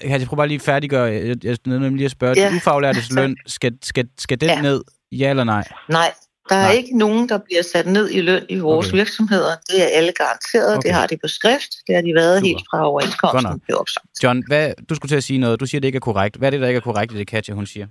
[0.00, 1.02] Kan jeg prøve bare lige at færdiggøre?
[1.02, 2.34] Jeg, jeg er nemlig lige at spørge.
[2.36, 2.48] Ja.
[2.48, 2.56] Ja.
[2.56, 4.60] Ufaglærtes løn, skal, skal, skal den ja.
[4.62, 4.82] ned?
[5.12, 5.68] Ja eller nej?
[5.88, 6.12] Nej,
[6.48, 6.72] der er Nej.
[6.72, 8.96] ikke nogen, der bliver sat ned i løn i vores Okay.
[8.96, 9.52] virksomheder.
[9.68, 10.76] Det er alle garanteret.
[10.76, 10.86] Okay.
[10.88, 11.72] Det har de på skrift.
[11.86, 12.46] Det har de været Super.
[12.46, 14.06] helt fra overenskomsten blev opsagt.
[14.22, 15.60] John, hvad, du skulle til at sige noget.
[15.60, 16.36] Du siger, det ikke er korrekt.
[16.36, 17.86] Hvad er det, der ikke er korrekt i det, Katja, hun siger?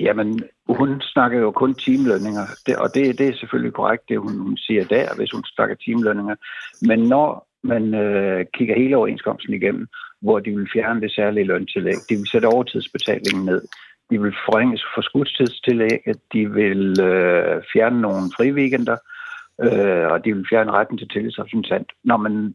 [0.00, 4.38] Jamen, hun snakker jo kun timelønninger, det, og det, det er selvfølgelig korrekt, det hun,
[4.38, 6.36] hun siger der, hvis hun snakker timelønninger.
[6.82, 9.86] Men når man øh, kigger hele overenskomsten igennem,
[10.22, 13.62] hvor de vil fjerne det særlige løntillæg, de vil sætte overtidsbetalingen ned,
[14.10, 18.96] de vil forringe forskudstidstillægget, de vil øh, fjerne nogle friweekender,
[19.64, 21.88] øh, og de vil fjerne retten til tillidsrepræsentant.
[22.04, 22.54] Når man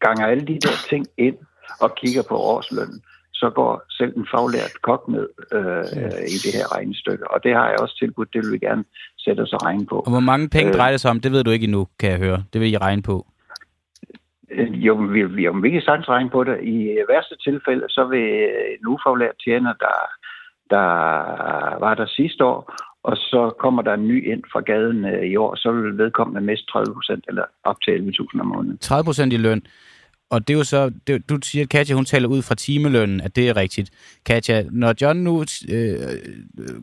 [0.00, 1.36] ganger alle de der ting ind
[1.80, 3.00] og kigger på årslønnen,
[3.32, 7.30] så går selv en faglært kok ned øh, i det her regnestykke.
[7.30, 8.84] Og det har jeg også tilbudt, det vil vi gerne
[9.24, 9.96] sætte os og regne på.
[10.06, 12.10] Og hvor mange penge øh, drejer det sig om, det ved du ikke endnu, kan
[12.10, 12.42] jeg høre.
[12.52, 13.26] Det vil I regne på.
[14.50, 16.56] Øh, jo, vi, vi, vi kan sagtens regne på det.
[16.62, 16.76] I
[17.08, 18.26] værste tilfælde, så vil
[18.76, 19.96] en ufaglært tjener, der,
[20.76, 20.88] der
[21.84, 22.60] var der sidste år,
[23.08, 26.40] og så kommer der en ny ind fra gaden øh, i år, så vil vedkommende
[26.40, 28.78] miste 30 procent, eller op til 11.000 om måneden.
[28.78, 29.62] 30 procent i løn.
[30.30, 33.20] Og det er jo så, det, du siger, at Katja, hun taler ud fra timelønnen,
[33.20, 33.90] at det er rigtigt.
[34.26, 35.96] Katja, når John nu øh,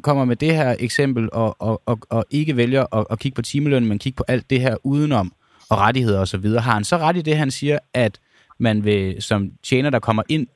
[0.03, 3.41] kommer med det her eksempel, og, og, og, og ikke vælger at, at kigge på
[3.41, 5.31] timelønnen, men kigge på alt det her udenom,
[5.69, 8.19] og rettigheder osv., har han så ret i det, han siger, at
[8.57, 10.47] man vil, som tjener, der kommer ind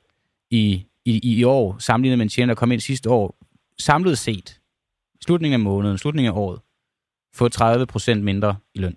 [0.50, 3.36] i, i, i år, sammenlignet med en tjener, der kom ind sidste år,
[3.78, 4.60] samlet set,
[5.24, 6.60] slutningen af måneden, slutningen af året,
[7.34, 8.96] få 30 procent mindre i løn?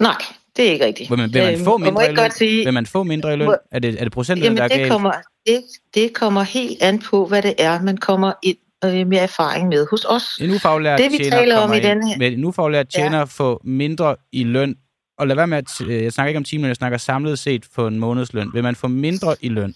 [0.00, 0.16] Nej,
[0.56, 1.10] det er ikke rigtigt.
[1.10, 2.30] Vil man, vil man få mindre i løn?
[2.30, 3.54] Sige, vil man få mindre i løn?
[3.70, 4.92] Er det, er det procenten, der er det galt?
[4.92, 5.12] Kommer,
[5.46, 5.62] det,
[5.94, 9.86] det kommer helt an på, hvad det er, man kommer ind øh, med erfaring med
[9.90, 10.24] hos os.
[10.40, 12.18] En ufaglært det, vi tjener taler om i den her...
[12.18, 13.24] med en ufaglært tjener ja.
[13.24, 14.76] få mindre i løn.
[15.18, 15.80] Og lad være med at...
[15.80, 18.50] øh, Jeg snakker ikke om timeløn, jeg snakker samlet set på en månedsløn.
[18.54, 19.74] Vil man få mindre i løn?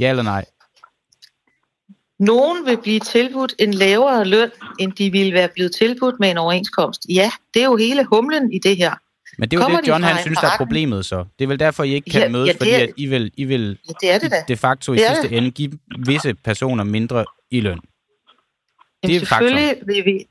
[0.00, 0.44] Ja eller nej?
[2.18, 6.38] Nogen vil blive tilbudt en lavere løn, end de ville være blevet tilbudt med en
[6.38, 7.06] overenskomst.
[7.08, 8.94] Ja, det er jo hele humlen i det her.
[9.38, 11.24] Men det er jo Kommer det, de John fra han synes, der er problemet så.
[11.38, 13.32] Det er vel derfor, I ikke kan Ja, mødes, ja, fordi er- at I vil,
[13.36, 14.44] I vil Ja, det er det da.
[14.48, 15.36] de facto i Det sidste det.
[15.38, 15.72] ende give
[16.06, 17.70] visse personer mindre i løn.
[17.72, 17.80] Jamen,
[19.02, 19.48] Det er et faktum.
[19.48, 20.26] selvfølgelig vil vi...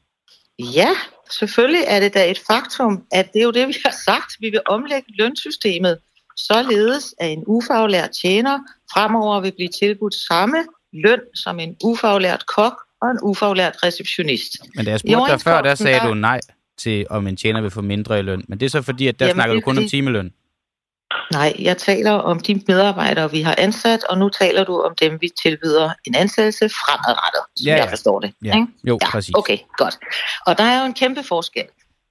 [0.76, 0.90] Ja,
[1.32, 4.32] selvfølgelig er det da et faktum, at det er jo det, vi har sagt.
[4.40, 5.98] Vi vil omlægge lønsystemet,
[6.38, 8.60] således at en ufaglært tjener
[8.94, 10.58] fremover vil blive tilbudt samme
[10.94, 14.52] løn som en ufaglært kok og en ufaglært receptionist.
[14.76, 16.40] Men da jeg spurgte dig før, der sagde der- du nej
[16.78, 18.44] til, om en tjener vil få mindre i løn.
[18.48, 20.32] Men det er så fordi, at der Jamen, snakker du kun om fordi- timeløn.
[21.34, 25.18] Nej, jeg taler om de medarbejdere, vi har ansat, og nu taler du om dem,
[25.22, 27.82] vi tilbyder en ansættelse fremadrettet, som Ja, ja.
[27.82, 28.34] jeg forstår det.
[28.46, 28.68] Ja, ikke?
[28.88, 29.36] jo, ja, præcis.
[29.36, 29.98] Okay, godt.
[30.46, 31.64] Og der er jo en kæmpe forskel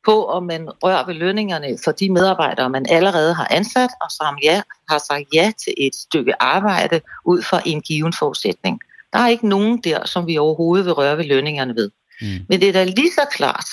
[0.05, 4.39] på, om man rører ved lønningerne for de medarbejdere, man allerede har ansat, og som
[4.43, 8.81] ja, har sagt ja til et stykke arbejde ud fra en given forudsætning.
[9.13, 11.91] Der er ikke nogen der, som vi overhovedet vil røre ved lønningerne ved.
[12.21, 12.29] Mm.
[12.49, 13.69] Men det er da lige så klart,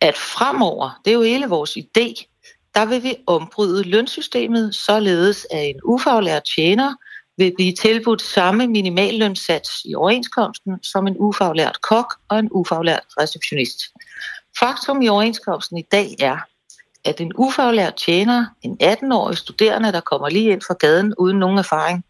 [0.00, 2.34] at fremover, det er jo hele vores idé,
[2.74, 6.94] der vil vi ombryde lønsystemet, således at en ufaglært tjener
[7.38, 13.78] vil blive tilbudt samme minimallønssats i overenskomsten som en ufaglært kok og en ufaglært receptionist.
[14.60, 16.36] Faktum i overenskomsten i dag er,
[17.04, 21.58] at en ufaglært tjener, en 18-årig studerende, der kommer lige ind fra gaden uden nogen
[21.58, 22.04] erfaring,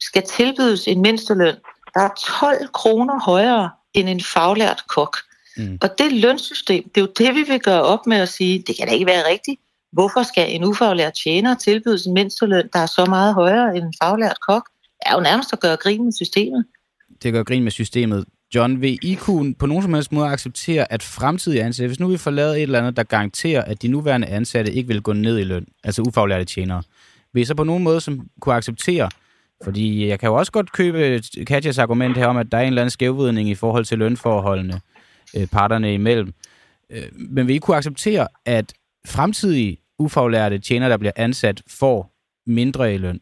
[0.00, 1.56] skal tilbydes en mindsteløn,
[1.94, 5.16] der er 12 kroner højere end en faglært kok.
[5.56, 5.78] Mm.
[5.82, 8.76] Og det lønsystem, det er jo det, vi vil gøre op med at sige, det
[8.76, 9.60] kan da ikke være rigtigt.
[9.92, 13.94] Hvorfor skal en ufaglært tjener tilbydes en mindsteløn, der er så meget højere end en
[14.02, 14.68] faglært kok?
[14.82, 16.64] Det er jo nærmest at gøre grin med systemet.
[17.22, 18.24] Det gør grin med systemet.
[18.54, 22.08] John, vil I kunne på nogen som helst måde acceptere, at fremtidige ansatte, hvis nu
[22.08, 25.12] vi får lavet et eller andet, der garanterer, at de nuværende ansatte ikke vil gå
[25.12, 26.82] ned i løn, altså ufaglærte tjenere,
[27.32, 29.10] vil I så på nogen måde som kunne acceptere,
[29.64, 32.68] fordi jeg kan jo også godt købe Katjas argument her om, at der er en
[32.68, 34.80] eller anden skævvidning i forhold til lønforholdene
[35.36, 36.32] øh, parterne imellem.
[36.90, 38.72] Øh, men vil I kunne acceptere, at
[39.06, 42.12] fremtidige ufaglærte tjenere, der bliver ansat, får
[42.46, 43.20] mindre i løn?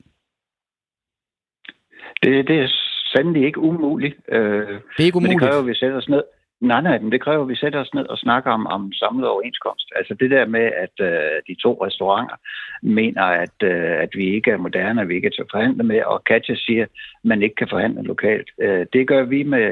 [2.22, 2.68] Det, det er
[3.12, 4.16] sandelig ikke umuligt.
[4.32, 5.40] Øh, Det er ikke Men det umuligt.
[5.40, 6.22] kræver, at vi sætter os ned.
[6.60, 9.28] Nej, nej, men det kræver, at vi sætter os ned og snakker om, om samlet
[9.28, 9.92] overenskomst.
[9.96, 12.36] Altså det der med, at øh, de to restauranter
[12.82, 15.82] mener, at, øh, at vi ikke er moderne, at vi ikke er til at forhandle
[15.84, 16.88] med, og Katja siger, at
[17.24, 18.48] man ikke kan forhandle lokalt.
[18.60, 19.68] Øh, det gør vi med,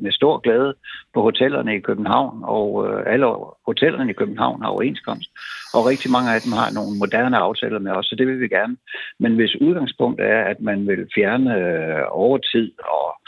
[0.00, 0.74] med stor glæde
[1.14, 3.26] på hotellerne i København, og øh, alle
[3.66, 5.30] hotellerne i København har overenskomst,
[5.74, 8.48] og rigtig mange af dem har nogle moderne aftaler med os, så det vil vi
[8.48, 8.76] gerne.
[9.18, 13.18] Men hvis udgangspunktet er, at man vil fjerne øh, overtid og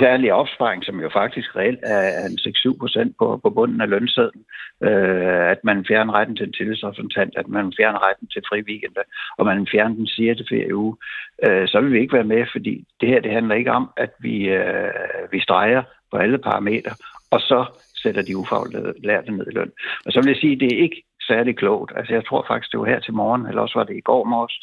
[0.00, 2.38] særlig opsparing, som jo faktisk reelt er en
[2.74, 4.44] 6-7 procent på, på bunden af lønsedlen,
[4.82, 9.02] øh, at man fjerner retten til en tillidsrepræsentant, at man fjerner retten til fri weekender,
[9.38, 10.40] og man fjerner den 6.
[10.48, 10.96] ferieuge,
[11.44, 14.12] øh, så vil vi ikke være med, fordi det her det handler ikke om, at
[14.18, 14.92] vi, øh,
[15.32, 16.94] vi streger på alle parametre,
[17.30, 17.64] og så
[18.02, 19.72] sætter de ufaglærte ned i løn.
[20.06, 21.92] Og så vil jeg sige, at det er ikke særlig klogt.
[21.96, 24.24] Altså jeg tror faktisk, det var her til morgen, eller også var det i går
[24.24, 24.56] morges,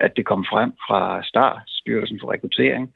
[0.00, 2.92] at det kom frem fra STAR, Styrelsen for Rekruttering,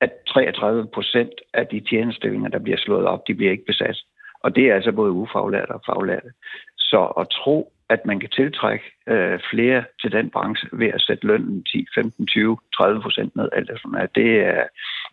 [0.00, 3.98] at 33 procent af de tjenestillinger, der bliver slået op, de bliver ikke besat.
[4.44, 6.30] Og det er altså både ufaglærte og faglærte.
[6.78, 11.26] Så at tro, at man kan tiltrække øh, flere til den branche ved at sætte
[11.26, 14.14] lønnen 10, 15, 20, 30 procent ned, alt sådan noget.
[14.14, 14.64] det, er,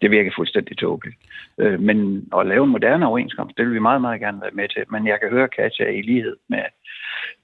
[0.01, 1.17] det virker fuldstændig tåbeligt.
[1.57, 4.67] Øh, men at lave en moderne overenskomst, det vil vi meget, meget gerne være med
[4.69, 4.83] til.
[4.91, 6.63] Men jeg kan høre, Katja, i lighed med,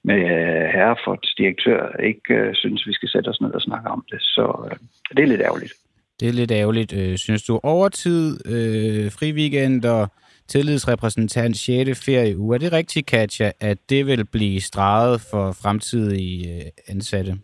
[0.04, 4.04] med øh, Herrefords direktør, ikke øh, synes, vi skal sætte os ned og snakke om
[4.10, 4.22] det.
[4.22, 4.76] Så øh,
[5.16, 5.74] det er lidt ærgerligt.
[6.20, 7.60] Det er lidt ærgerligt, øh, synes du.
[7.62, 10.08] Overtid, øh, fri weekend og
[10.48, 12.00] tillidsrepræsentant 6.
[12.04, 12.54] ferieuge.
[12.54, 17.38] Er det rigtigt, Katja, at det vil blive streget for fremtidige øh, ansatte?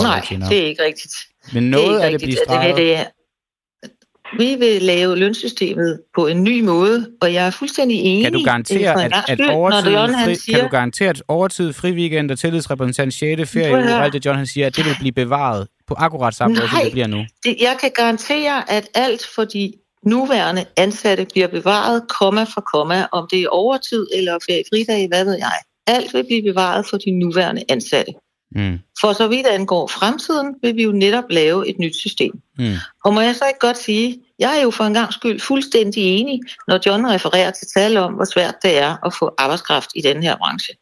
[0.00, 1.14] Nej, det er ikke rigtigt.
[1.52, 2.76] Men noget det er af det bliver streget?
[2.76, 3.06] Det, det,
[4.38, 8.24] vi vil lave lønsystemet på en ny måde, og jeg er fuldstændig enig.
[8.24, 11.92] Kan du garantere, at, at overtid, John, fri, siger, kan du garantere, at overtid, fri
[11.92, 13.50] weekend og tillidsrepræsentant 6.
[13.50, 16.56] ferie, og alt det John han siger, at det vil blive bevaret på akkurat samme
[16.56, 17.24] måde, som det bliver nu?
[17.44, 19.72] Det, jeg kan garantere, at alt for de
[20.06, 25.24] nuværende ansatte bliver bevaret, komma for komma, om det er overtid eller ferie fridag, hvad
[25.24, 25.58] ved jeg.
[25.86, 28.12] Alt vil blive bevaret for de nuværende ansatte.
[28.54, 28.78] Mm.
[29.00, 32.32] For så vidt angår fremtiden, vil vi jo netop lave et nyt system.
[32.58, 32.74] Mm.
[33.04, 36.02] Og må jeg så ikke godt sige, jeg er jo for en gang skyld fuldstændig
[36.02, 40.00] enig, når John refererer til tal om, hvor svært det er at få arbejdskraft i
[40.00, 40.74] den her branche.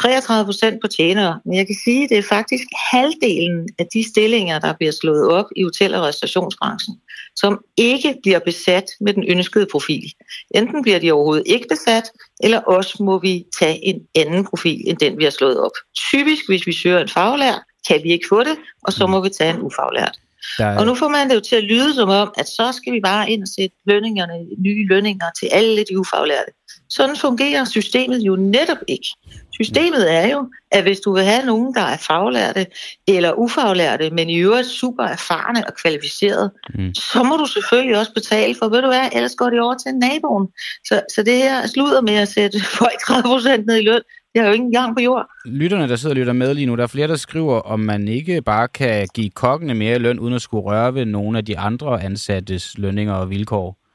[0.00, 4.08] 33 procent på tjenere, men jeg kan sige, at det er faktisk halvdelen af de
[4.10, 7.00] stillinger, der bliver slået op i hotel- og restaurationsbranchen,
[7.40, 10.12] som ikke bliver besat med den ønskede profil.
[10.54, 12.10] Enten bliver de overhovedet ikke besat,
[12.40, 15.76] eller også må vi tage en anden profil, end den vi har slået op.
[16.10, 19.28] Typisk, hvis vi søger en faglært, kan vi ikke få det, og så må vi
[19.28, 20.18] tage en ufaglært.
[20.58, 20.78] Der...
[20.78, 23.00] Og nu får man det jo til at lyde som om, at så skal vi
[23.00, 26.52] bare ind og sætte lønningerne, nye lønninger til alle de ufaglærte.
[26.88, 29.08] Sådan fungerer systemet jo netop ikke.
[29.52, 32.66] Systemet er jo, at hvis du vil have nogen, der er faglærte
[33.08, 36.94] eller ufaglærte, men i øvrigt super erfarne og kvalificerede, mm.
[36.94, 39.94] så må du selvfølgelig også betale for, ved du hvad, ellers går det over til
[39.94, 40.48] naboen.
[40.84, 44.00] Så, så det her slutter med at sætte folk 30 ned i løn,
[44.34, 45.26] det har jo ingen gang på jord.
[45.44, 48.08] Lytterne, der sidder og lytter med lige nu, der er flere, der skriver, om man
[48.08, 51.58] ikke bare kan give kokkene mere løn, uden at skulle røre ved nogle af de
[51.58, 53.87] andre ansattes lønninger og vilkår.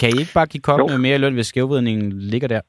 [0.00, 0.98] Kan I ikke bare give kokkene jo.
[0.98, 2.60] mere løn, hvis skævvidningen ligger der?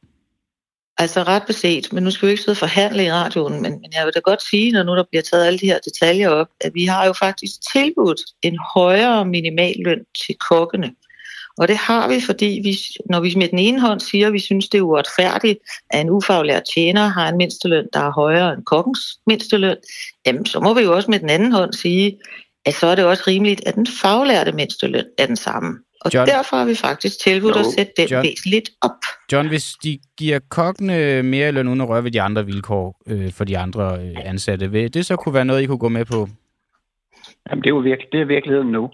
[0.99, 3.93] Altså ret beset, men nu skal vi ikke sidde og forhandle i radioen, men, men
[3.95, 6.47] jeg vil da godt sige, når nu der bliver taget alle de her detaljer op,
[6.61, 10.91] at vi har jo faktisk tilbudt en højere minimalløn til kokkene.
[11.57, 12.77] Og det har vi, fordi vi,
[13.09, 15.59] når vi med den ene hånd siger, at vi synes, det er uretfærdigt,
[15.89, 19.77] at en ufaglært tjener har en mindsteløn, der er højere end kokkens mindsteløn,
[20.25, 22.19] jamen så må vi jo også med den anden hånd sige,
[22.65, 25.79] at så er det også rimeligt, at den faglærte mindsteløn er den samme.
[26.01, 27.59] Og John, derfor har vi faktisk tilbudt no.
[27.59, 29.01] at sætte den John, væsentligt op.
[29.31, 33.31] John, hvis de giver kokkene mere løn uden at røre ved de andre vilkår øh,
[33.33, 36.05] for de andre øh, ansatte, vil det så kunne være noget, I kunne gå med
[36.05, 36.27] på?
[37.49, 38.89] Jamen, det er jo virkelig, det er virkeligheden nu.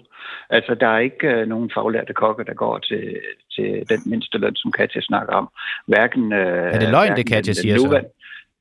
[0.50, 3.20] Altså, der er ikke øh, nogen faglærte kokke, der går til,
[3.54, 5.48] til den mindste løn, som Katja snakker om.
[5.86, 8.00] Hverken, øh, er det løgn, det Katja siger så?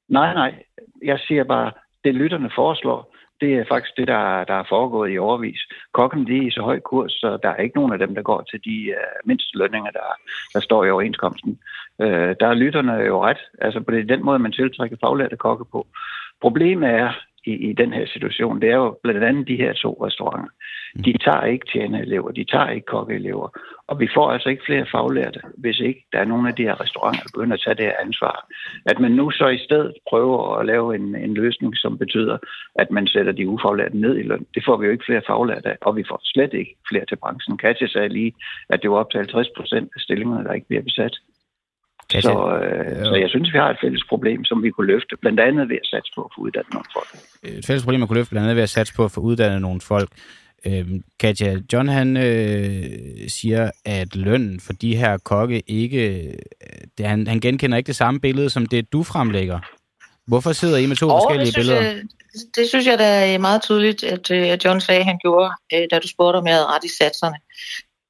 [0.08, 0.54] Nej, nej.
[1.04, 1.72] Jeg siger bare,
[2.04, 3.13] det lytterne foreslår,
[3.44, 5.62] det er faktisk det, der, der er foregået i overvis.
[5.94, 8.22] Kokken de er i så høj kurs, så der er ikke nogen af dem, der
[8.22, 10.10] går til de øh, uh, mindste lønninger, der,
[10.54, 11.52] der står i overenskomsten.
[12.04, 13.42] Uh, der er lytterne jo ret.
[13.62, 15.88] Altså på det, den måde, man tiltrækker faglærte kokke på.
[16.42, 17.12] Problemet er,
[17.46, 20.50] i, i den her situation, det er jo blandt andet de her to restauranter.
[21.06, 23.48] De tager ikke tjenerelever, de tager ikke kokkeelever.
[23.88, 26.82] Og vi får altså ikke flere faglærte, hvis ikke der er nogen af de her
[26.82, 28.48] restauranter, der begynder at tage det her ansvar.
[28.86, 32.38] At man nu så i stedet prøver at lave en, en løsning, som betyder,
[32.76, 34.46] at man sætter de ufaglærte ned i løn.
[34.56, 37.16] Det får vi jo ikke flere faglærte af, og vi får slet ikke flere til
[37.16, 37.58] branchen.
[37.58, 38.34] Katja sagde lige,
[38.70, 41.16] at det var op til 50 procent af stillingerne, der ikke bliver besat.
[42.10, 45.18] Katja, så, øh, så jeg synes, vi har et fælles problem, som vi kunne løfte,
[45.22, 47.10] blandt andet ved at satse på at få uddannet nogle folk.
[47.44, 49.62] Et fælles problem, man kunne løfte blandt andet ved at satse på at få uddannet
[49.62, 50.10] nogle folk.
[50.68, 50.86] Øh,
[51.20, 52.84] Katja, John han øh,
[53.28, 56.28] siger, at lønnen for de her kokke ikke...
[56.28, 56.34] Øh,
[56.98, 59.60] det, han, han genkender ikke det samme billede, som det du fremlægger.
[60.28, 61.82] Hvorfor sidder I med to oh, forskellige det billeder?
[61.82, 62.02] Jeg,
[62.56, 65.52] det synes jeg da er meget tydeligt, at, øh, at John sagde, at han gjorde,
[65.74, 67.36] øh, da du spurgte, om jeg havde ret i satserne.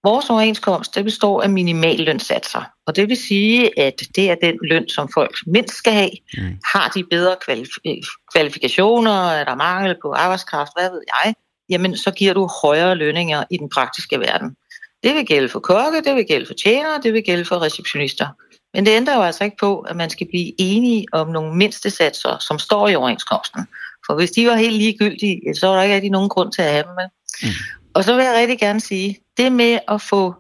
[0.04, 4.90] Vores overenskomst det består af minimallønssatser, og det vil sige, at det er den løn,
[4.90, 6.10] som folk mindst skal have.
[6.38, 6.58] Mm.
[6.74, 11.34] Har de bedre kvalif- kvalifikationer, er der mangel på arbejdskraft, hvad ved jeg,
[11.74, 14.56] jamen så giver du højere lønninger i den praktiske verden.
[15.04, 18.28] Det vil gælde for kokke, det vil gælde for tjenere, det vil gælde for receptionister.
[18.74, 21.90] Men det ændrer jo altså ikke på, at man skal blive enige om nogle mindste
[21.90, 23.68] satser, som står i overenskomsten.
[24.06, 26.72] For hvis de var helt ligegyldige, så var der ikke rigtig nogen grund til at
[26.72, 27.08] have dem med.
[27.44, 27.50] Mm.
[27.94, 30.36] Og så vil jeg rigtig gerne sige, det med at få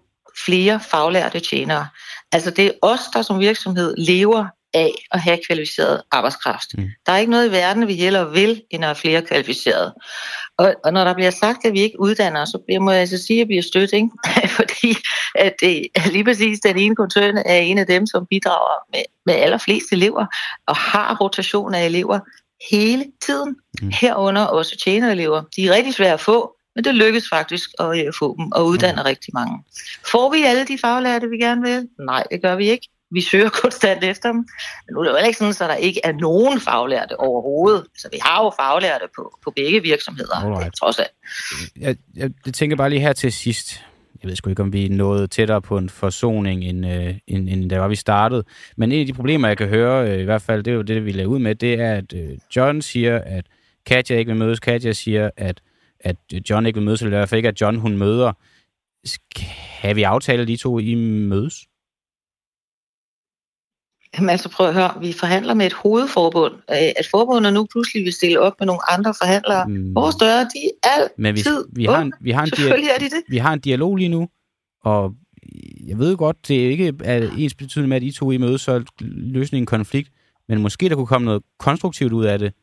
[0.45, 1.87] flere faglærte tjenere,
[2.31, 6.77] altså det er os, der som virksomhed lever af at have kvalificeret arbejdskraft.
[6.77, 6.89] Mm.
[7.05, 9.93] Der er ikke noget i verden, vi heller vil, end at have flere kvalificerede.
[10.57, 13.17] Og, og når der bliver sagt, at vi ikke uddanner, så bliver, må jeg altså
[13.17, 14.09] sige, at vi er stødt, ikke?
[14.59, 14.95] fordi
[15.35, 19.33] at det, lige præcis den ene koncern er en af dem, som bidrager med, med
[19.33, 20.25] allerflest elever,
[20.67, 22.19] og har rotation af elever
[22.71, 23.91] hele tiden, mm.
[24.01, 25.43] herunder også tjenerelever.
[25.55, 28.65] De er rigtig svære at få, men det lykkes faktisk at øh, få dem og
[28.65, 29.05] uddanne mm.
[29.05, 29.63] rigtig mange.
[30.11, 31.87] Får vi alle de faglærte, vi gerne vil?
[31.99, 32.89] Nej, det gør vi ikke.
[33.13, 34.37] Vi søger konstant efter dem.
[34.85, 37.85] Men nu er det jo ikke sådan, at der ikke er nogen faglærte overhovedet.
[37.97, 40.75] Så vi har jo faglærte på, på begge virksomheder, Alright.
[40.75, 41.11] trods alt.
[41.79, 43.81] Jeg, jeg, jeg tænker bare lige her til sidst.
[44.21, 47.49] Jeg ved sgu ikke, om vi er nået tættere på en forsoning, end, øh, end,
[47.49, 48.43] end da var vi startede.
[48.77, 50.81] Men en af de problemer, jeg kan høre, øh, i hvert fald, det er jo
[50.81, 53.45] det, vi lavede ud med, det er, at øh, John siger, at
[53.85, 54.59] Katja ikke vil mødes.
[54.59, 55.61] Katja siger, at,
[55.99, 56.15] at
[56.49, 58.31] John ikke vil mødes, eller i hvert fald ikke, at John hun møder.
[59.81, 61.67] Kan vi aftale, at de to I mødes?
[64.17, 66.53] Jamen altså prøv at høre, vi forhandler med et hovedforbund.
[66.67, 69.67] At forbundet nu pludselig vil stille op med nogle andre forhandlere.
[69.67, 69.95] Mm.
[69.95, 71.41] Vores døre, de er altid Men vi,
[71.71, 73.23] vi, har en, vi, har en Selvfølgelig er de det.
[73.29, 74.29] Vi har en dialog lige nu,
[74.83, 75.13] og
[75.87, 78.67] jeg ved godt, det er ikke er ens betydende med, at I to I mødes
[78.67, 80.09] og løsne en konflikt,
[80.47, 82.53] men måske der kunne komme noget konstruktivt ud af det.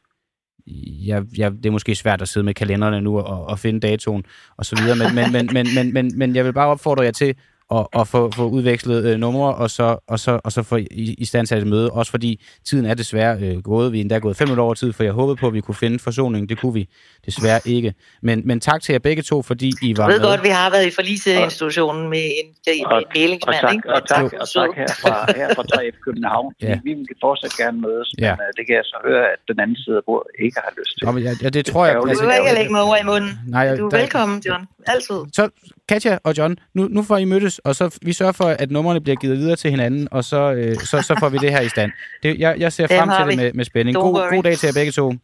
[1.06, 4.24] Jeg, jeg, det er måske svært at sidde med kalenderne nu og, og finde datoen
[4.56, 7.10] og så videre, men, men, men, men, men, men, men jeg vil bare opfordre jer
[7.10, 7.34] til
[7.70, 11.14] og, og få, få udvekslet øh, numre, og så, og så, og så få i,
[11.18, 11.90] i stand til et møde.
[11.90, 13.92] Også fordi tiden er desværre øh, gået.
[13.92, 15.74] Vi er endda gået fem minutter over tid, for jeg håbede på, at vi kunne
[15.74, 16.48] finde forsoning.
[16.48, 16.88] Det kunne vi
[17.26, 17.94] desværre ikke.
[18.22, 20.14] Men, men tak til jer begge to, fordi I var med.
[20.14, 23.84] Jeg ved godt, vi har været i forliseinstitutionen med en, en, og, en mælingsmand.
[23.84, 26.54] Og tak, og tak, og tak her fra, her fra 3F København.
[26.62, 26.80] ja.
[26.84, 28.30] Vi vil fortsat gerne mødes, ja.
[28.30, 30.72] men uh, det kan jeg så høre, at den anden side af bordet ikke har
[30.78, 31.22] lyst til.
[31.24, 31.94] Ja, ja, det tror jeg.
[31.94, 33.32] Du altså, ikke lægge mig over i munden.
[33.48, 34.62] Nej, du er der, velkommen, John.
[34.86, 35.20] Altid.
[35.32, 35.48] Så
[35.88, 39.00] Katja og John, nu, nu får I mødtes, og så vi sørger for, at numrene
[39.00, 41.68] bliver givet videre til hinanden, og så, øh, så, så får vi det her i
[41.68, 41.92] stand.
[42.22, 43.96] Det, jeg, jeg ser frem til det med, med spænding.
[43.96, 45.14] God, god dag til jer begge to.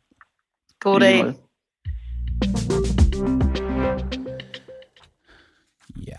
[0.81, 1.25] God dag.
[6.07, 6.17] Ja.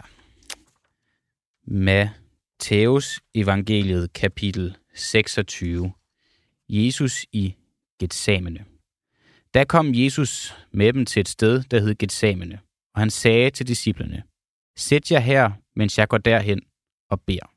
[1.68, 5.91] Matthæus evangeliet kapitel 26.
[6.70, 7.55] Jesus i
[7.99, 8.65] Gethsemane.
[9.53, 12.59] Der kom Jesus med dem til et sted, der hed Gethsemane,
[12.95, 14.24] og han sagde til disciplene,
[14.78, 16.61] Sæt jer her, mens jeg går derhen
[17.09, 17.53] og beder.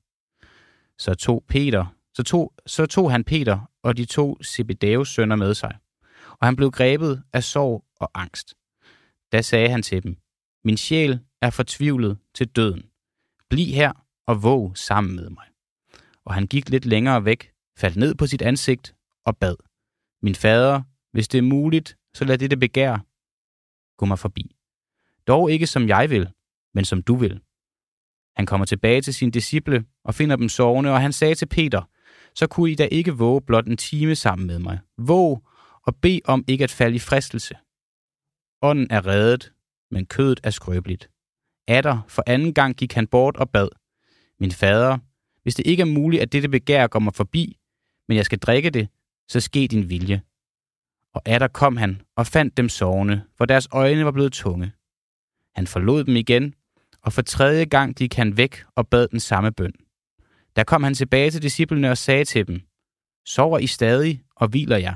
[0.98, 5.54] Så tog Peter, så tog, så tog han Peter og de to Zebedeus sønner med
[5.54, 5.78] sig,
[6.30, 8.54] og han blev grebet af sorg og angst.
[9.32, 10.16] Da sagde han til dem,
[10.64, 12.82] Min sjæl er fortvivlet til døden.
[13.50, 13.92] Bliv her
[14.26, 15.46] og våg sammen med mig.
[16.24, 18.94] Og han gik lidt længere væk, faldt ned på sit ansigt
[19.24, 19.56] og bad.
[20.22, 22.98] Min fader, hvis det er muligt, så lad dette begær
[23.96, 24.56] gå mig forbi.
[25.26, 26.30] Dog ikke som jeg vil,
[26.74, 27.40] men som du vil.
[28.36, 31.82] Han kommer tilbage til sine disciple og finder dem sovende, og han sagde til Peter,
[32.34, 34.78] så kunne I da ikke våge blot en time sammen med mig.
[34.98, 35.46] Våg
[35.86, 37.54] og bed om ikke at falde i fristelse.
[38.62, 39.52] Ånden er reddet,
[39.90, 41.10] men kødet er skrøbeligt.
[41.68, 43.68] Atter for anden gang gik han bort og bad.
[44.40, 44.98] Min fader,
[45.42, 47.56] hvis det ikke er muligt, at dette begær går mig forbi,
[48.08, 48.88] men jeg skal drikke det,
[49.28, 50.22] så ske din vilje.
[51.14, 54.72] Og atter kom han og fandt dem sovende, for deres øjne var blevet tunge.
[55.54, 56.54] Han forlod dem igen,
[57.02, 59.72] og for tredje gang gik han væk og bad den samme bøn.
[60.56, 62.60] Der kom han tilbage til disciplene og sagde til dem,
[63.26, 64.94] Sover I stadig og hviler jer?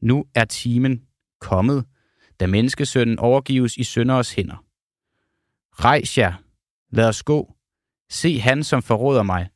[0.00, 1.02] Nu er timen
[1.40, 1.84] kommet,
[2.40, 4.64] da menneskesønnen overgives i sønderes hænder.
[5.84, 6.34] Rejs jer,
[6.90, 7.54] lad os gå.
[8.10, 9.48] Se han, som forråder mig,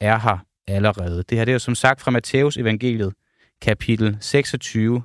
[0.00, 1.22] er her allerede.
[1.22, 3.14] Det her det er som sagt fra Matthæus evangeliet,
[3.60, 5.02] kapitel 26.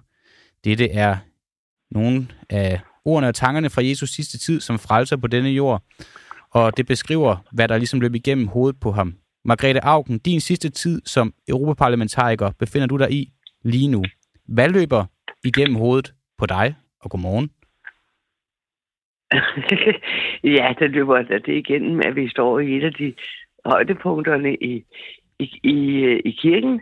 [0.63, 1.17] Dette er
[1.91, 5.83] nogle af ordene og tankerne fra Jesus sidste tid som frelser på denne jord,
[6.51, 9.13] og det beskriver, hvad der ligesom løb igennem hovedet på ham.
[9.45, 13.29] Margrethe Augen, din sidste tid som europaparlamentariker befinder du dig i
[13.63, 14.03] lige nu.
[14.47, 15.05] Hvad løber
[15.43, 17.49] igennem hovedet på dig, og godmorgen?
[20.57, 23.13] ja, det løber altså det igennem, at vi står i et af de
[23.65, 24.83] højdepunkterne i,
[25.39, 26.81] i, i, i kirken.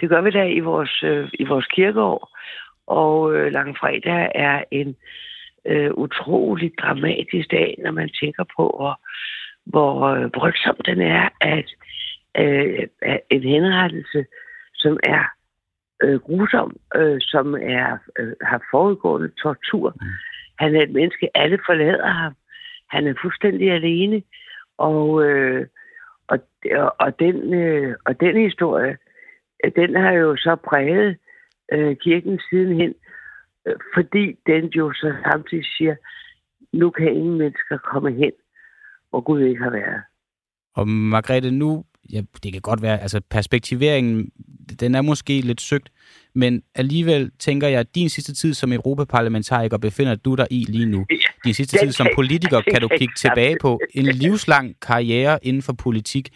[0.00, 2.38] Det gør vi da i vores, øh, i vores kirkeår.
[2.86, 4.96] Og øh, langfredag er en
[5.68, 9.00] øh, utrolig dramatisk dag, når man tænker på, hvor,
[9.64, 11.68] hvor øh, brygsom den er, at
[12.38, 12.86] øh,
[13.30, 14.24] en henrettelse,
[14.74, 15.24] som er
[16.02, 19.94] øh, grusom, øh, som er øh, har foregående tortur.
[20.00, 20.06] Mm.
[20.58, 22.32] Han er et menneske, alle forlader ham.
[22.90, 24.22] Han er fuldstændig alene.
[24.78, 25.66] Og, øh,
[26.28, 26.38] og,
[26.98, 28.96] og, den, øh, og den historie,
[29.76, 31.16] den har jo så præget
[31.72, 33.07] øh, kirken sidenhen, øh,
[33.94, 35.94] fordi den jo så samtidig siger,
[36.72, 38.32] nu kan ingen mennesker komme hen,
[39.10, 40.02] hvor Gud ikke har været.
[40.74, 44.30] Og Margrethe, nu, ja, det kan godt være, altså perspektiveringen,
[44.80, 45.92] den er måske lidt søgt,
[46.34, 50.86] men alligevel tænker jeg, at din sidste tid som europaparlamentariker befinder du dig i lige
[50.86, 51.06] nu.
[51.44, 55.72] Din sidste tid som politiker kan du kigge tilbage på en livslang karriere inden for
[55.72, 56.28] politik,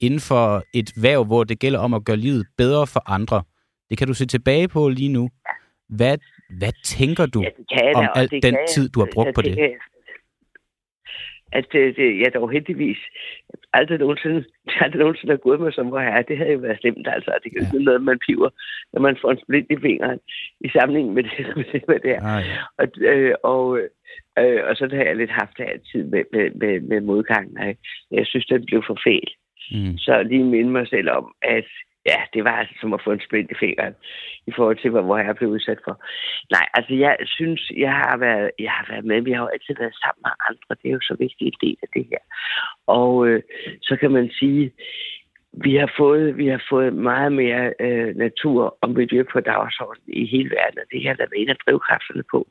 [0.00, 3.42] inden for et værv, hvor det gælder om at gøre livet bedre for andre.
[3.90, 5.30] Det kan du se tilbage på lige nu.
[5.88, 6.18] Hvad,
[6.58, 9.58] hvad tænker du ja, om al den tid, du har brugt på det?
[11.52, 12.98] at det, det, jeg dog heldigvis
[13.72, 14.44] aldrig nogensinde,
[14.84, 16.22] aldrig nogensinde har gået mig som hvor her.
[16.22, 17.38] Det havde jo været slemt, altså.
[17.44, 17.84] Det kan jo ja.
[17.84, 18.50] noget, man piver,
[18.92, 20.20] når man får en splint i fingeren
[20.60, 22.22] i sammenligning med det, med det, med det her.
[22.22, 22.58] Ah, ja.
[22.78, 23.78] og, øh, og,
[24.38, 27.76] øh, og så har jeg lidt haft det altid med, med, med, med modgangen.
[28.10, 29.28] Jeg synes, det blev for fæl.
[29.70, 29.98] Mm.
[29.98, 31.68] Så lige minde mig selv om, at
[32.10, 33.94] ja, det var altså som at få en splint i fingeren
[34.46, 35.94] i forhold til, hvor jeg blev udsat for.
[36.50, 39.74] Nej, altså jeg synes, jeg har været, jeg har været med, vi har jo altid
[39.78, 42.22] været sammen med andre, det er jo så vigtig en del af det her.
[42.86, 43.42] Og øh,
[43.82, 44.72] så kan man sige,
[45.64, 50.26] vi har fået, vi har fået meget mere øh, natur og miljø på dagsordenen i
[50.26, 52.48] hele verden, og det her der er en af drivkræfterne på.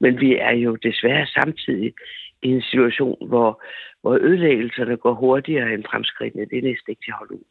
[0.00, 1.94] Men vi er jo desværre samtidig
[2.42, 3.62] i en situation, hvor,
[4.02, 6.46] hvor ødelæggelserne går hurtigere end fremskridtene.
[6.50, 7.46] Det er næsten ikke til at holde ud.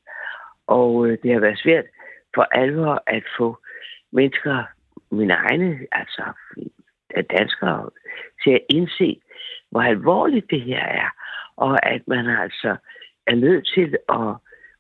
[0.67, 1.85] Og øh, det har været svært
[2.35, 3.57] for alvor at få
[4.11, 4.63] mennesker,
[5.11, 6.23] mine egne, altså
[7.37, 7.89] danskere,
[8.43, 9.21] til at indse,
[9.71, 11.09] hvor alvorligt det her er.
[11.55, 12.75] Og at man altså
[13.27, 14.35] er nødt til at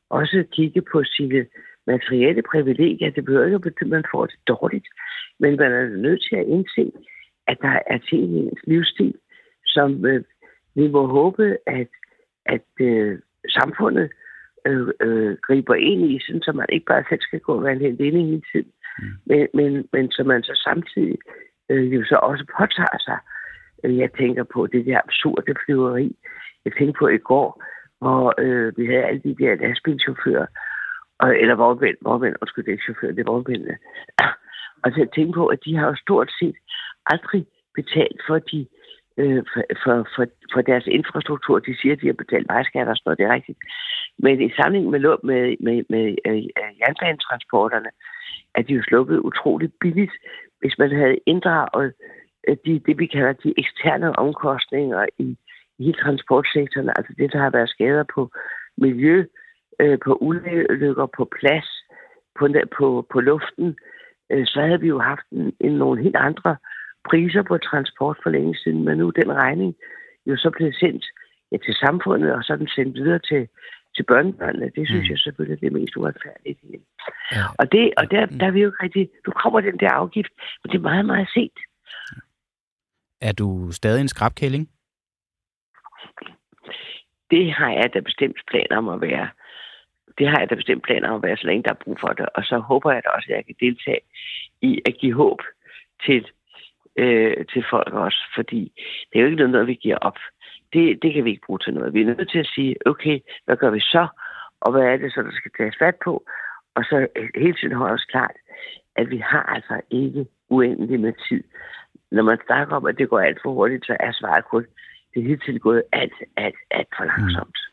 [0.09, 1.45] også kigge på sine
[1.87, 3.11] materielle privilegier.
[3.11, 4.87] Det behøver ikke at betyde, at man får det dårligt.
[5.39, 6.91] Men man er nødt til at indse,
[7.47, 9.13] at der er ting i ens livsstil,
[9.65, 10.23] som øh,
[10.75, 11.87] vi må håbe, at,
[12.45, 13.19] at øh,
[13.49, 14.11] samfundet
[14.65, 17.73] øh, øh, griber ind i, sådan, så man ikke bare selv skal gå og være
[17.73, 19.05] en helt inde hele tiden, mm.
[19.25, 21.17] men, men, men så man så samtidig
[21.69, 23.19] øh, jo så også påtager sig.
[23.83, 26.15] Øh, jeg tænker på det der absurde flyveri.
[26.65, 27.63] Jeg tænkte på i går,
[28.01, 30.45] hvor øh, vi havde alle de der lastbilchauffører,
[31.19, 33.77] og, eller vognmænd, vognmænd, undskyld, det er ikke chauffører, det er vognmændene.
[34.83, 36.57] Og så tænkte på, at de har jo stort set
[37.05, 37.45] aldrig
[37.75, 38.67] betalt for de
[39.17, 41.59] øh, for, for, for, for deres infrastruktur.
[41.59, 43.59] De siger, at de har betalt vejskat og sådan noget, det er rigtigt.
[44.19, 46.43] Men i sammenligning med, med, med, med øh,
[46.79, 47.89] jernbanetransporterne,
[48.55, 50.13] er de jo sluppet utroligt billigt,
[50.59, 51.93] hvis man havde inddraget
[52.47, 55.37] øh, de, det, vi kalder de eksterne omkostninger i,
[55.79, 58.31] i hele transportsektoren, altså det, der har været skader på
[58.77, 59.25] miljø,
[59.79, 61.69] øh, på ulykker, på plads,
[62.39, 62.47] på,
[62.77, 63.75] på, på luften,
[64.31, 66.55] øh, så havde vi jo haft en, en, nogle helt andre
[67.09, 69.75] priser på transport for længe siden, men nu den regning
[70.25, 71.05] jo så blevet sendt
[71.51, 73.47] ja, til samfundet, og så den sendt videre til,
[73.95, 74.71] til børnebørnene.
[74.75, 75.09] Det synes mm.
[75.09, 76.59] jeg selvfølgelig er det mest uretfærdigt.
[77.31, 77.45] Ja.
[77.59, 79.09] Og, det, og der, der er vi jo ikke rigtig...
[79.27, 80.31] Nu kommer den der afgift,
[80.63, 81.59] men det er meget, meget sent.
[83.21, 84.69] Er du stadig en skrabkælling?
[87.31, 89.29] Det har jeg da bestemt planer om at være.
[90.17, 92.07] Det har jeg da bestemt planer om at være, så længe der er brug for
[92.07, 92.29] det.
[92.35, 94.01] Og så håber jeg da også, at jeg kan deltage
[94.61, 95.39] i at give håb
[96.05, 96.27] til,
[96.97, 98.21] øh, til folk også.
[98.35, 98.71] Fordi
[99.09, 100.17] det er jo ikke noget, vi giver op
[100.73, 101.93] det, det kan vi ikke bruge til noget.
[101.93, 104.07] Vi er nødt til at sige, okay, hvad gør vi så?
[104.61, 106.23] Og hvad er det så, der skal tages fat på?
[106.75, 108.35] Og så øh, hele tiden holde os klart,
[108.95, 111.43] at vi har altså ikke uendelig med tid.
[112.11, 114.65] Når man snakker om, at det går alt for hurtigt, så er svaret kun,
[115.13, 117.57] det er hele tiden gået alt, alt, alt for langsomt.
[117.67, 117.72] Mm.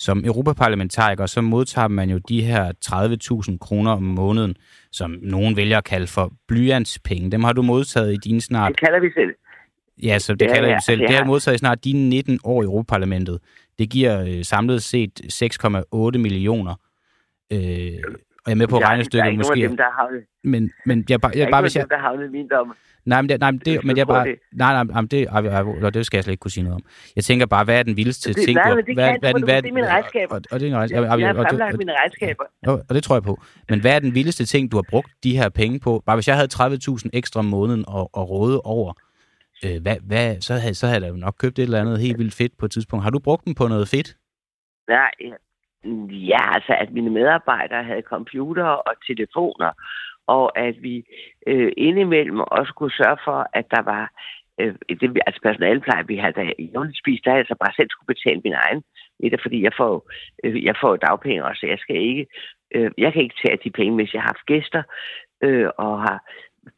[0.00, 2.72] Som europaparlamentariker, så modtager man jo de her
[3.50, 4.56] 30.000 kroner om måneden,
[4.92, 7.30] som nogen vælger at kalde for blyantspenge.
[7.30, 8.70] Dem har du modtaget i dine snart...
[8.70, 9.30] Det kalder vi selv.
[10.02, 11.00] Ja, så det ja, kalder ja, jeg selv.
[11.00, 11.06] Ja.
[11.06, 13.38] Det har modtaget snart dine 19 år i Europaparlamentet.
[13.78, 15.20] Det giver øh, samlet set
[16.14, 16.74] 6,8 millioner.
[17.52, 17.60] Øh,
[18.44, 19.60] og jeg er med på regnestykket måske.
[19.60, 20.20] Der er dem, der har.
[20.44, 21.86] Men, men jeg, bare, jeg, bare, hvis jeg...
[21.90, 22.76] der har min dom.
[23.04, 24.26] Nej, men det, nej, men det, men jeg bare...
[24.26, 24.38] Det.
[24.52, 25.28] Nej, nej, nej, det,
[25.82, 26.82] ej, det skal jeg slet ikke kunne sige noget om.
[27.16, 28.74] Jeg tænker bare, hvad er den vildeste det, ting, nej, du...
[28.74, 30.34] Nej, det hvad, hvad, hvad, det er mine regnskaber.
[30.34, 31.06] Og, og det er regnskaber.
[31.06, 32.44] Jeg, jeg har fremlagt mine regnskaber.
[32.66, 33.42] Og, og det tror jeg på.
[33.68, 36.02] Men hvad er den vildeste ting, du har brugt de her penge på?
[36.06, 38.92] Bare hvis jeg havde 30.000 ekstra om måneden og, og råde over,
[39.64, 42.34] øh, hvad, hvad, så, havde, så havde jeg nok købt et eller andet helt vildt
[42.34, 43.02] fedt på et tidspunkt.
[43.02, 44.16] Har du brugt dem på noget fedt?
[44.88, 45.10] Nej,
[46.32, 49.72] ja, altså at mine medarbejdere havde computer og telefoner,
[50.26, 51.04] og at vi
[51.46, 54.12] øh, indimellem også kunne sørge for, at der var
[54.60, 58.40] øh, det, altså personalepleje, vi havde da i spist, der altså bare selv skulle betale
[58.44, 58.82] min egen
[59.28, 60.10] det fordi jeg får,
[60.44, 62.26] øh, jeg får dagpenge også, jeg skal ikke,
[62.74, 64.82] øh, jeg kan ikke tage de penge, hvis jeg har haft gæster,
[65.42, 66.18] øh, og har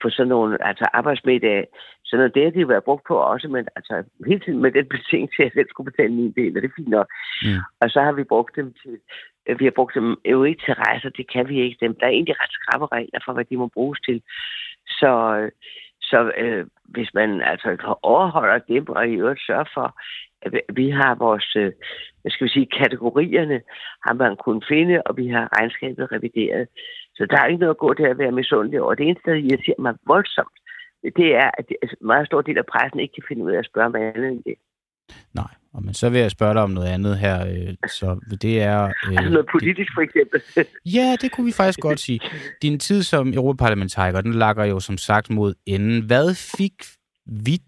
[0.03, 1.67] på sådan nogle altså arbejdsmiddag.
[2.13, 3.95] Så noget det har de været brugt på også, men altså
[4.27, 6.77] hele tiden med den betingelse, at jeg selv skulle betale min del, og det er
[6.77, 7.09] fint nok.
[7.43, 7.61] Mm.
[7.81, 8.95] Og så har vi brugt dem til,
[9.47, 11.77] øh, vi har brugt dem jo ikke til rejser, det kan vi ikke.
[11.81, 11.95] Dem.
[11.95, 14.23] Der er egentlig ret skrappe regler for, hvad de må bruges til.
[14.87, 15.13] Så,
[16.03, 19.89] så øh, hvis man altså overholder dem, og i øvrigt sørger for,
[20.43, 21.73] at vi har vores, øh,
[22.21, 23.61] hvad skal vi sige, kategorierne,
[24.07, 26.69] har man kunnet finde, og vi har regnskabet revideret.
[27.17, 28.95] Så der er ikke noget at gå til at være misundelig over.
[28.95, 30.57] Det eneste, der irriterer mig voldsomt,
[31.17, 33.59] det er, at en altså, meget stor del af pressen ikke kan finde ud af
[33.59, 34.55] at spørge mig andet end det.
[35.35, 37.47] Nej, og men så vil jeg spørge dig om noget andet her.
[37.47, 38.85] Øh, så det er...
[38.85, 40.43] Øh, altså noget politisk for eksempel.
[40.97, 42.21] ja, det kunne vi faktisk godt sige.
[42.63, 46.07] Din tid som europaparlamentariker, den lakker jo som sagt mod enden.
[46.07, 46.75] Hvad fik
[47.27, 47.59] vi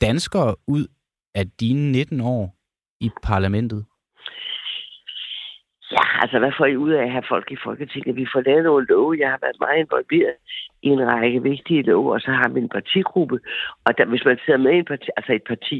[0.00, 0.86] danskere ud
[1.34, 2.56] af dine 19 år
[3.00, 3.84] i parlamentet?
[5.96, 8.16] Ja, altså hvad får I ud af at have folk i Folketinget?
[8.16, 9.16] Vi får lavet nogle love.
[9.18, 10.36] Jeg har været meget involveret
[10.82, 13.38] i en række vigtige love, og så har vi en partigruppe.
[13.84, 15.78] Og der, hvis man sidder med i en parti, altså et parti,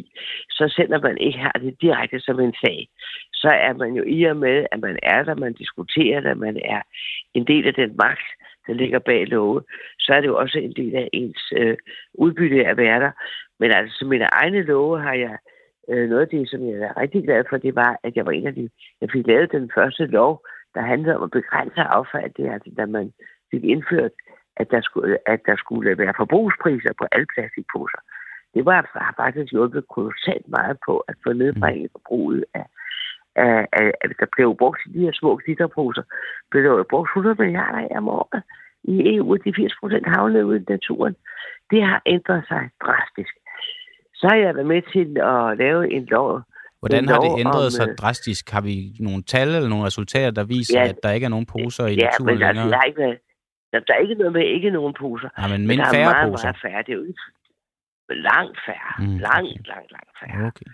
[0.50, 2.88] så sender man ikke her det direkte som en sag.
[3.32, 6.56] Så er man jo i og med, at man er der, man diskuterer der, man
[6.64, 6.82] er
[7.34, 8.28] en del af den magt,
[8.66, 9.62] der ligger bag love,
[9.98, 11.76] så er det jo også en del af ens øh,
[12.14, 13.10] udbytte at være der.
[13.60, 15.38] Men altså, som mine egne love har jeg
[15.88, 18.32] øh, noget af det, som jeg er rigtig glad for, det var, at jeg var
[18.32, 18.70] en af de,
[19.00, 22.30] jeg fik lavet den første lov, der handlede om at begrænse affald.
[22.36, 23.12] Det er altså, da man
[23.50, 24.12] fik indført,
[24.56, 28.00] at der skulle, at der skulle være forbrugspriser på alle plastikposer.
[28.54, 32.66] Det var har faktisk hjulpet kolossalt meget på at få nedbringet forbruget af,
[33.36, 36.02] af, af, af der blev brugt de her små glitterposer,
[36.50, 38.42] blev der brugt 100 milliarder om året
[38.84, 41.16] i EU, de 80 procent havnede ude i naturen.
[41.70, 43.34] Det har ændret sig drastisk
[44.22, 46.40] så har jeg været med til at lave en lov.
[46.80, 48.50] Hvordan en har det ændret om, sig øh, drastisk?
[48.50, 51.46] Har vi nogle tal eller nogle resultater, der viser, Ja, at der ikke er nogen
[51.54, 52.68] poser i Ja, naturen men altså, længere?
[52.72, 53.18] jeg har ikke været,
[53.72, 55.28] der, der er ikke noget med ikke nogen poser.
[55.38, 56.46] Ja, men men mindre der er færre meget, poser.
[56.46, 56.80] meget færre.
[56.86, 57.22] Det er jo ikke
[58.14, 58.92] langt færre.
[58.98, 60.46] Mm, langt, langt, langt færre.
[60.46, 60.66] Okay.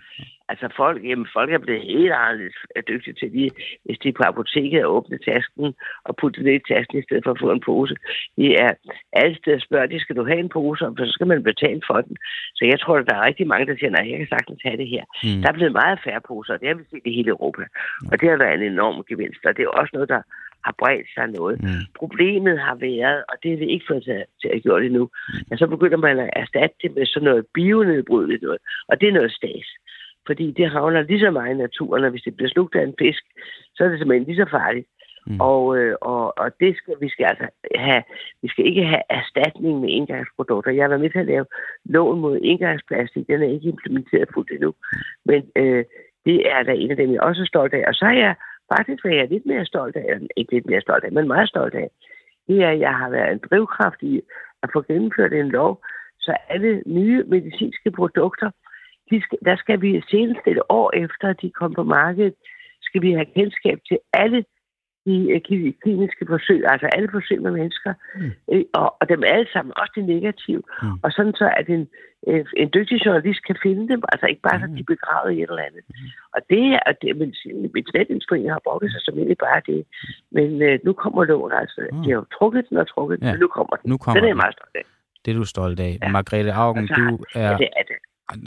[0.51, 3.51] Altså folk, jamen, folk er blevet helt anderledes dygtige til lige,
[3.85, 5.73] hvis de er på apoteket og åbne tasken
[6.03, 7.95] og putte det i tasken i stedet for at få en pose.
[8.37, 8.71] De er
[9.13, 12.01] alle steder spørger, de skal du have en pose, og så skal man betale for
[12.01, 12.17] den.
[12.55, 14.77] Så jeg tror, at der er rigtig mange, der siger, nej, jeg kan sagtens have
[14.77, 15.03] det her.
[15.23, 15.41] Mm.
[15.41, 17.63] Der er blevet meget færre poser, og det har vi set i hele Europa.
[18.11, 20.21] Og det har været en enorm gevinst, og det er også noget, der
[20.65, 21.63] har bredt sig noget.
[21.63, 21.83] Mm.
[21.95, 25.09] Problemet har været, og det har vi ikke fået til, til at gøre det nu,
[25.49, 29.13] men så begynder man at erstatte det med sådan noget bionedbrydeligt noget, og det er
[29.13, 29.67] noget stas.
[30.27, 32.95] Fordi det havner lige så meget i naturen, og hvis det bliver slugt af en
[32.99, 33.23] fisk,
[33.75, 34.87] så er det simpelthen lige så farligt.
[35.27, 35.33] Mm.
[35.33, 35.41] Mm.
[35.41, 38.03] Og, øh, og, og det skal vi skal altså have,
[38.41, 40.71] vi skal ikke have erstatning med engangsprodukter.
[40.71, 41.45] Jeg har været med til at lave
[41.85, 43.27] loven mod engangsplastik.
[43.27, 44.73] Den er ikke implementeret fuldt endnu.
[45.25, 45.85] Men øh,
[46.25, 47.83] det er da en af dem, jeg også er stolt af.
[47.87, 48.35] Og så er jeg
[48.75, 51.27] faktisk hvad jeg er lidt mere stolt af, eller ikke lidt mere stolt af, men
[51.27, 51.89] meget stolt af,
[52.47, 54.21] det er, at jeg har været en drivkraft i
[54.63, 55.83] at få gennemført en lov,
[56.19, 58.51] så alle nye medicinske produkter,
[59.11, 62.33] de skal, der skal vi senest et år efter, at de kom på markedet,
[62.81, 64.45] skal vi have kendskab til alle
[65.05, 68.31] de øh, kli- kliniske forsøg, altså alle forsøg med mennesker, mm.
[68.79, 70.63] og, og dem alle sammen, også de negative.
[70.83, 70.97] Mm.
[71.03, 71.83] Og sådan så, at en,
[72.29, 74.73] øh, en dygtig journalist kan finde dem, altså ikke bare, mm.
[74.75, 75.83] de er begravet i et eller andet.
[75.89, 75.95] Mm.
[76.35, 77.29] Og det er, det, men
[77.75, 79.79] medicinindustrien har brugt sig som egentlig bare det.
[80.37, 81.79] Men øh, nu kommer loven, altså.
[81.91, 82.01] Mm.
[82.03, 83.31] De har jo trukket den og trukket den, Ja.
[83.33, 83.89] men nu kommer den.
[83.91, 84.85] Nu kommer den er jeg meget stolt af.
[85.25, 85.97] Det er du stolt af.
[86.01, 86.07] Ja.
[86.17, 87.49] Margrethe Augen, Altså, du er...
[87.51, 87.97] Ja, det er det.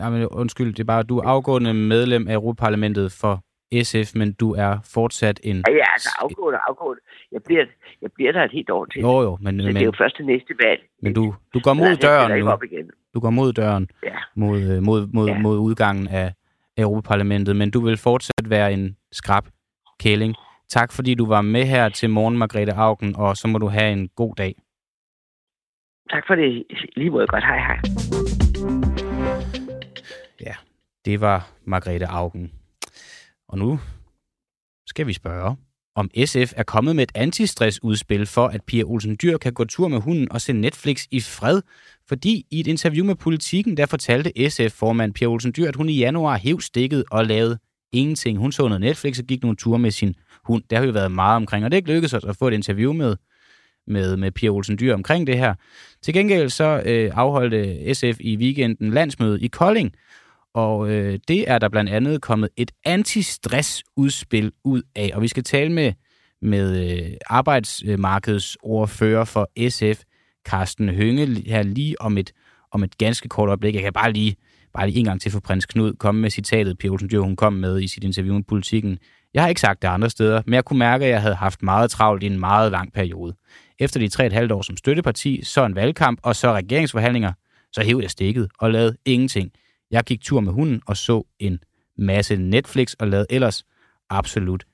[0.00, 3.34] Nej, men undskyld, det er bare, du er afgående medlem af Europaparlamentet for
[3.82, 5.56] SF, men du er fortsat en...
[5.68, 7.02] Ja, ja, altså afgående, afgående.
[7.32, 7.64] Jeg bliver,
[8.02, 9.00] jeg bliver der et helt år til.
[9.00, 10.80] Jo, jo, men, Men, det er jo først til næste valg.
[11.02, 12.48] men du, du går mod døren nu.
[12.50, 12.90] op igen.
[13.14, 14.16] Du går mod døren Ja.
[14.36, 15.38] mod, øh, mod, mod, Ja.
[15.38, 16.32] mod udgangen af
[16.78, 19.44] Europaparlamentet, men du vil fortsat være en skrab
[20.00, 20.34] kælling.
[20.68, 23.92] Tak fordi du var med her til morgen, Margrethe Augen, og så må du have
[23.92, 24.54] en god dag.
[26.10, 26.64] Tak for det.
[26.96, 27.44] Lige måde godt.
[27.44, 27.78] Hej, hej.
[30.40, 30.54] Ja,
[31.04, 32.52] det var Margrethe Augen.
[33.52, 33.80] Og nu
[34.86, 35.56] skal vi spørge,
[35.94, 39.88] om SF er kommet med et antistressudspil for, at Pia Olsen Dyr kan gå tur
[39.88, 41.62] med hunden og se Netflix i fred.
[42.08, 45.98] Fordi i et interview med Politiken, der fortalte SF-formand Pia Olsen Dyr, at hun i
[45.98, 47.58] januar hæv stikket og lavede
[47.92, 48.38] ingenting.
[48.38, 50.62] Hun så noget Netflix og gik nogle ture med sin hund.
[50.70, 52.54] Der har jo været meget omkring, og det er ikke lykkedes os at få et
[52.54, 53.16] interview med,
[53.86, 55.54] med, med Pia Olsen Dyr omkring det her.
[56.02, 59.94] Til gengæld så øh, afholdte SF i weekenden landsmøde i Kolding,
[60.54, 65.10] og øh, det er der blandt andet kommet et antistressudspil ud af.
[65.14, 65.92] Og vi skal tale med,
[66.42, 70.02] med øh, arbejdsmarkedsordfører for SF,
[70.48, 72.32] Carsten Hønge, her lige om et,
[72.72, 73.74] om et ganske kort øjeblik.
[73.74, 74.36] Jeg kan bare lige,
[74.74, 77.36] bare lige en gang til for prins Knud komme med citatet, Pia Olsen Dyr, hun
[77.36, 78.98] kom med i sit interview med Politiken.
[79.34, 81.62] Jeg har ikke sagt det andre steder, men jeg kunne mærke, at jeg havde haft
[81.62, 83.34] meget travlt i en meget lang periode.
[83.78, 87.32] Efter de tre et halvt år som støtteparti, så en valgkamp og så regeringsforhandlinger,
[87.72, 89.52] så hævde jeg stikket og lavede ingenting.
[89.92, 91.58] Jeg gik tur med hunden og så en
[91.98, 93.64] masse Netflix og lavede ellers
[94.10, 94.64] absolut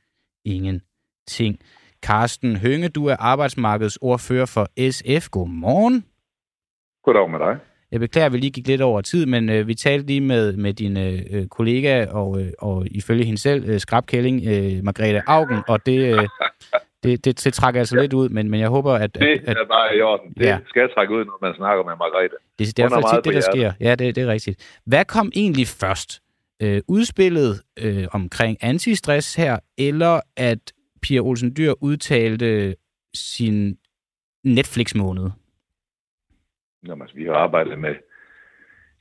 [0.45, 1.59] ingenting.
[2.03, 5.29] Carsten Hønge, du er arbejdsmarkedsordfører for SF.
[5.29, 6.05] Godmorgen.
[7.05, 7.59] Goddag med dig.
[7.91, 10.57] Jeg beklager, at vi lige gik lidt over tid, men øh, vi talte lige med,
[10.57, 15.63] med din øh, kollega og, øh, og ifølge hende selv, øh, skrabkælling, øh, Margrethe Augen,
[15.69, 16.29] og det, øh,
[17.03, 19.15] det, det, det trækker altså lidt ud, men, men jeg håber, at...
[19.15, 20.33] Det at, at er bare i orden.
[20.35, 20.49] Det Ja.
[20.49, 20.59] ja.
[20.69, 22.37] skal trække ud, når man snakker med Margrethe.
[22.59, 23.73] Det, det er meget tit det, der sker.
[23.81, 24.81] Ja, det, det er rigtigt.
[24.87, 26.23] Hvad kom egentlig først?
[26.63, 30.73] Øh, udspillet øh, omkring antistress her, eller at
[31.03, 32.77] Pia Olsen Dyr udtalte
[33.15, 33.79] sin
[34.45, 35.31] Netflix-måned?
[36.83, 37.95] Nå, altså, vi har arbejdet med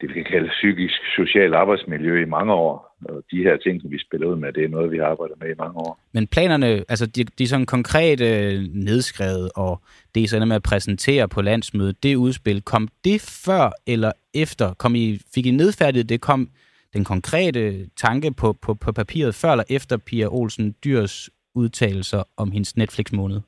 [0.02, 2.87] det, vi kan kalde psykisk social arbejdsmiljø i mange år.
[3.06, 5.40] Og de her ting, som vi spiller ud med, det er noget, vi har arbejdet
[5.40, 6.00] med i mange år.
[6.14, 9.82] Men planerne, altså de, de er sådan konkret øh, nedskrevet, og
[10.16, 14.74] det er sådan med at præsentere på landsmødet, det udspil, kom det før eller efter?
[14.74, 16.50] Kom I, fik I nedfærdigt, det kom
[16.94, 22.52] den konkrete tanke på, på, på papiret før eller efter Pia Olsen Dyrs udtalelser om
[22.52, 23.42] hendes Netflix-måned?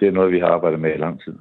[0.00, 1.34] Det er noget, vi har arbejdet med i lang tid.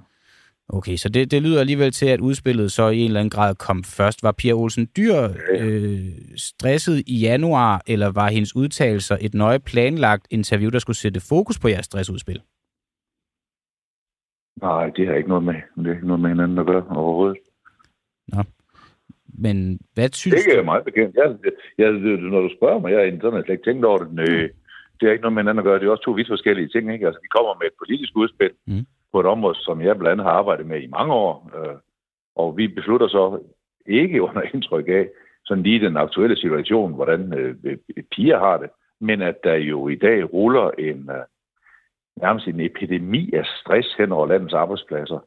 [0.69, 3.55] Okay, så det, det lyder alligevel til, at udspillet så i en eller anden grad
[3.55, 4.23] kom først.
[4.23, 5.15] Var Pia Olsen Dyr
[5.59, 5.99] øh,
[6.37, 11.59] stresset i januar, eller var hendes udtalelser et nøje planlagt interview, der skulle sætte fokus
[11.59, 12.41] på jeres stressudspil?
[14.61, 17.37] Nej, det har ikke noget med, det er ikke noget med hinanden at gøre overhovedet.
[18.27, 18.43] Nå.
[19.37, 21.15] Men hvad synes det er meget bekendt.
[21.15, 21.27] Jeg,
[21.77, 21.91] jeg,
[22.33, 24.13] når du spørger mig, jeg har sådan slet ikke tænkt over det.
[24.13, 24.25] Nø,
[24.97, 25.79] det har ikke noget med hinanden at gøre.
[25.79, 26.93] Det er også to vidt forskellige ting.
[26.93, 27.05] Ikke?
[27.07, 28.85] Altså, vi kommer med et politisk udspil mm
[29.15, 31.51] på et område, som jeg blandt andet har arbejdet med i mange år.
[31.57, 31.75] Øh,
[32.35, 33.39] og vi beslutter så
[33.85, 35.09] ikke under indtryk af,
[35.45, 37.77] sådan lige den aktuelle situation, hvordan øh,
[38.11, 38.69] piger har det,
[39.01, 41.25] men at der jo i dag ruller en øh,
[42.21, 45.19] nærmest en epidemi af stress hen over landets arbejdspladser.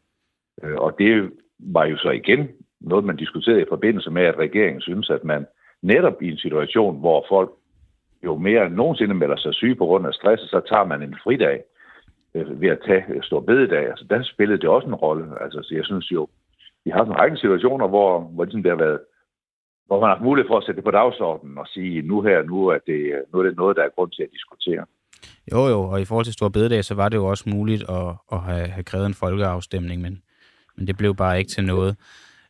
[0.63, 2.49] Øh, og det var jo så igen
[2.81, 5.47] noget, man diskuterede i forbindelse med, at regeringen synes, at man
[5.83, 7.51] netop i en situation, hvor folk
[8.25, 11.17] jo mere end nogensinde melder sig syge på grund af stress, så tager man en
[11.25, 11.63] fridag
[12.39, 13.85] øh, ved at tage stor bededag.
[13.91, 15.43] Altså, der spillede det også en rolle.
[15.43, 16.29] Altså, så jeg synes jo,
[16.85, 19.01] vi har en række situationer, hvor, hvor ligesom det har været,
[19.87, 22.43] hvor man har haft mulighed for at sætte det på dagsordenen og sige, nu her,
[22.43, 24.85] nu er det, øh, nu er det noget, der er grund til at diskutere.
[25.53, 28.09] Jo, jo, og i forhold til Stor Bededag, så var det jo også muligt at,
[28.33, 30.23] at have, have krævet en folkeafstemning, men,
[30.77, 31.97] men det blev bare ikke til noget.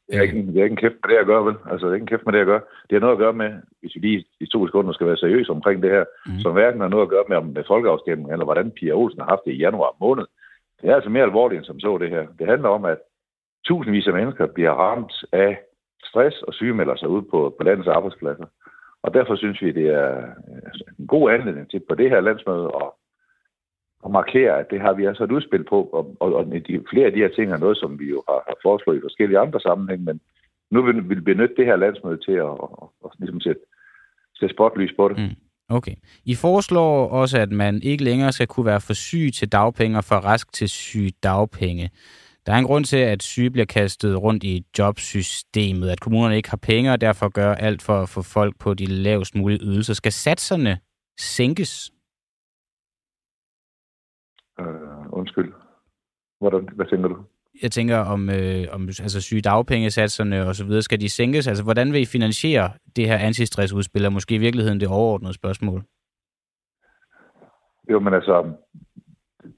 [0.08, 1.56] Det er, ikke, det er ikke en kæft med det at gøre, vel?
[1.70, 2.60] Altså, det er ikke en kæft med det at gøre.
[2.86, 3.50] Det har noget at gøre med,
[3.80, 6.38] hvis vi lige i to sekunder skal være seriøse omkring det her, mm.
[6.38, 9.28] som hverken har noget at gøre med, om med folkeafstemning, eller hvordan Pia Olsen har
[9.28, 10.26] haft det i januar måned.
[10.80, 12.26] Det er altså mere alvorligt end som så det her.
[12.38, 12.98] Det handler om, at
[13.66, 15.58] tusindvis af mennesker bliver ramt af
[16.04, 18.46] stress og sygemelder sig ud på, på landets arbejdspladser.
[19.02, 20.26] Og derfor synes vi, det er
[20.98, 22.70] en god anledning til på det her landsmøde
[23.98, 26.84] at og markere, at det har vi altså et udspil på, og, og, og de,
[26.90, 29.38] flere af de her ting er noget, som vi jo har, har foreslået i forskellige
[29.38, 30.20] andre sammenhæng, men
[30.70, 33.60] nu vil vi benytte det her landsmøde til at, og, og, ligesom sætte,
[34.34, 35.18] sætte spotlys på det.
[35.18, 35.36] Mm.
[35.76, 35.94] Okay.
[36.24, 40.04] I foreslår også, at man ikke længere skal kunne være for syg til dagpenge og
[40.04, 41.90] for rask til syg dagpenge.
[42.46, 46.50] Der er en grund til, at syge bliver kastet rundt i jobsystemet, at kommunerne ikke
[46.50, 49.94] har penge og derfor gør alt for at få folk på de lavest mulige ydelser.
[49.94, 50.78] Skal satserne
[51.20, 51.90] sænkes?
[54.60, 55.52] Øh, undskyld.
[56.40, 57.16] Hvordan, hvad tænker du?
[57.62, 61.48] Jeg tænker om, øh, om altså syge dagpengesatserne og så videre, skal de sænkes?
[61.48, 65.82] Altså, hvordan vil I finansiere det her antistressudspil, og måske i virkeligheden det overordnede spørgsmål?
[67.90, 68.52] Jo, men altså,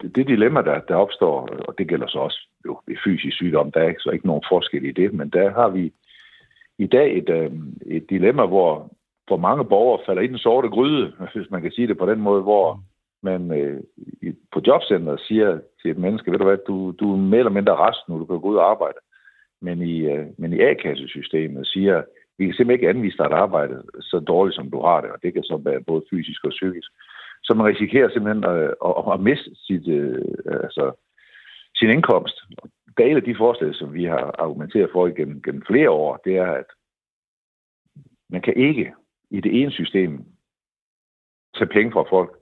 [0.02, 3.72] det, det dilemma, der, der opstår, og det gælder så også jo ved fysisk sygdom,
[3.72, 5.92] der er ikke, så ikke nogen forskel i det, men der har vi
[6.78, 7.52] i dag et, øh,
[7.86, 8.94] et dilemma, hvor,
[9.26, 12.20] hvor mange borgere falder i den sorte gryde, hvis man kan sige det på den
[12.20, 12.80] måde, hvor
[13.22, 13.80] man øh,
[14.52, 17.76] på jobcenteret siger til et menneske, ved du hvad, du, du er mere eller mindre
[17.76, 18.98] rest nu, du kan gå ud og arbejde.
[19.60, 22.02] Men i, øh, men i A-kassesystemet siger,
[22.38, 25.22] vi kan simpelthen ikke anvise dig et arbejde så dårligt, som du har det, og
[25.22, 26.90] det kan så være både fysisk og psykisk.
[27.42, 30.92] Så man risikerer simpelthen at, at, at miste sit, øh, altså,
[31.76, 32.36] sin indkomst.
[32.96, 36.52] Det af de forslag, som vi har argumenteret for igennem gennem flere år, det er,
[36.52, 36.70] at
[38.30, 38.92] man kan ikke
[39.30, 40.24] i det ene system
[41.56, 42.39] tage penge fra folk,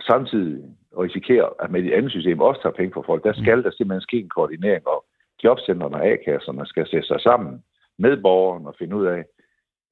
[0.00, 0.64] samtidig
[0.98, 4.00] risikerer, at med det andet system også tager penge fra folk, der skal der simpelthen
[4.00, 5.04] ske en koordinering, og
[5.44, 7.62] jobcentrene og A-kasserne skal sætte sig sammen
[7.98, 9.24] med borgeren og finde ud af,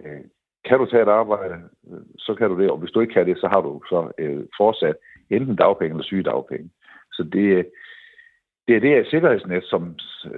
[0.04, 0.24] øh,
[0.64, 1.54] kan du tage et arbejde,
[2.18, 4.44] så kan du det, og hvis du ikke kan det, så har du så øh,
[4.56, 4.96] fortsat
[5.30, 6.70] enten dagpenge eller sygedagpenge.
[7.12, 7.66] Så det,
[8.68, 9.94] det er det her sikkerhedsnet, som,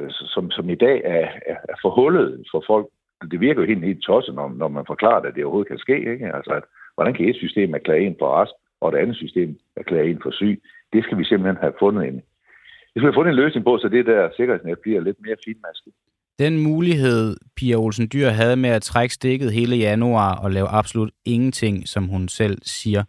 [0.08, 2.86] som, som i dag er, er, forhullet for folk.
[3.30, 6.12] Det virker jo helt, helt tosset, når, når man forklarer, at det overhovedet kan ske.
[6.12, 6.34] Ikke?
[6.34, 6.62] Altså, at,
[6.94, 10.30] hvordan kan et system erklære en for rask, og et andet system erklærer en for
[10.30, 10.62] syg.
[10.92, 13.78] Det skal vi simpelthen have fundet en, det skal vi have fundet en løsning på,
[13.78, 15.92] så det der sikkerhedsnet bliver lidt mere finmasket.
[16.38, 21.10] Den mulighed, Pia Olsen Dyr havde med at trække stikket hele januar og lave absolut
[21.24, 23.04] ingenting, som hun selv siger,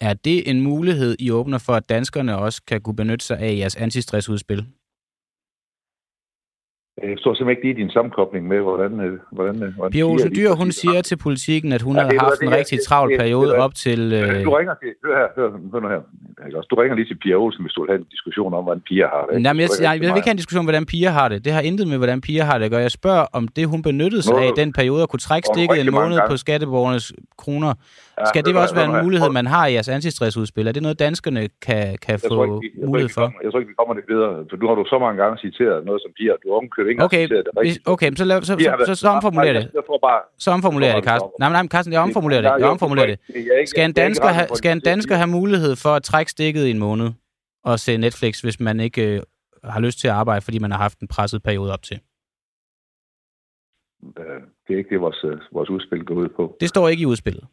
[0.00, 3.56] er det en mulighed, I åbner for, at danskerne også kan kunne benytte sig af
[3.56, 4.66] jeres antistressudspil?
[7.02, 9.00] Jeg står simpelthen ikke lige i din sammenkobling med, hvordan...
[9.00, 12.18] Øh, hvordan, øh, hvordan Pia Olsen Dyr, hun siger til politikken, at hun ja, havde
[12.18, 14.00] haft en rigtig travl periode op til...
[14.12, 14.44] Øh...
[14.44, 14.88] Du ringer til...
[15.04, 16.60] Hør her, hør, hør nu her.
[16.70, 19.08] Du ringer lige til Pia Olsen, hvis du vil have en diskussion om, hvordan piger
[19.08, 19.32] har det.
[19.32, 19.42] Ikke?
[19.42, 21.44] Nej, men jeg, jeg, jeg vil ikke have en diskussion om, hvordan piger har det.
[21.44, 22.80] Det har intet med, hvordan piger har det at gøre.
[22.80, 25.48] Jeg spørger, om det, hun benyttede sig Nå, af i den periode, at kunne trække
[25.54, 27.74] stikket en måned på skatteborgernes kroner.
[28.20, 30.66] Ja, Skal det hør også være en mulighed, man har i jeres antistressudspil?
[30.68, 33.20] Er det noget, danskerne kan, kan Jeg få ikke, jeg, mulighed for?
[33.20, 35.38] kommer, jeg tror ikke, vi kommer det videre, for nu har du så mange gange
[35.46, 36.34] citeret noget som piger.
[36.42, 37.88] Du har omkøbt ikke Okay, citeret det rigtigt.
[37.94, 39.64] okay så, lav, så, så, så, så omformuler det.
[39.74, 40.20] Jeg, tror bare...
[40.38, 41.30] Så omformulerer jeg det, Carsten.
[41.40, 42.50] Nej, nej, Carsten, jeg omformulerer det.
[42.62, 43.18] Jeg omformulerer det.
[43.68, 44.84] Skal en er dansker have, skal en det.
[44.84, 47.08] dansker have mulighed for at trække stikket i en måned
[47.64, 49.22] og se Netflix, hvis man ikke øh,
[49.64, 51.98] har lyst til at arbejde, fordi man har haft en presset periode op til?
[54.18, 54.24] Øh,
[54.68, 56.56] Det er ikke det, vores, øh, vores udspil går ud på.
[56.60, 57.44] Det står ikke i udspillet.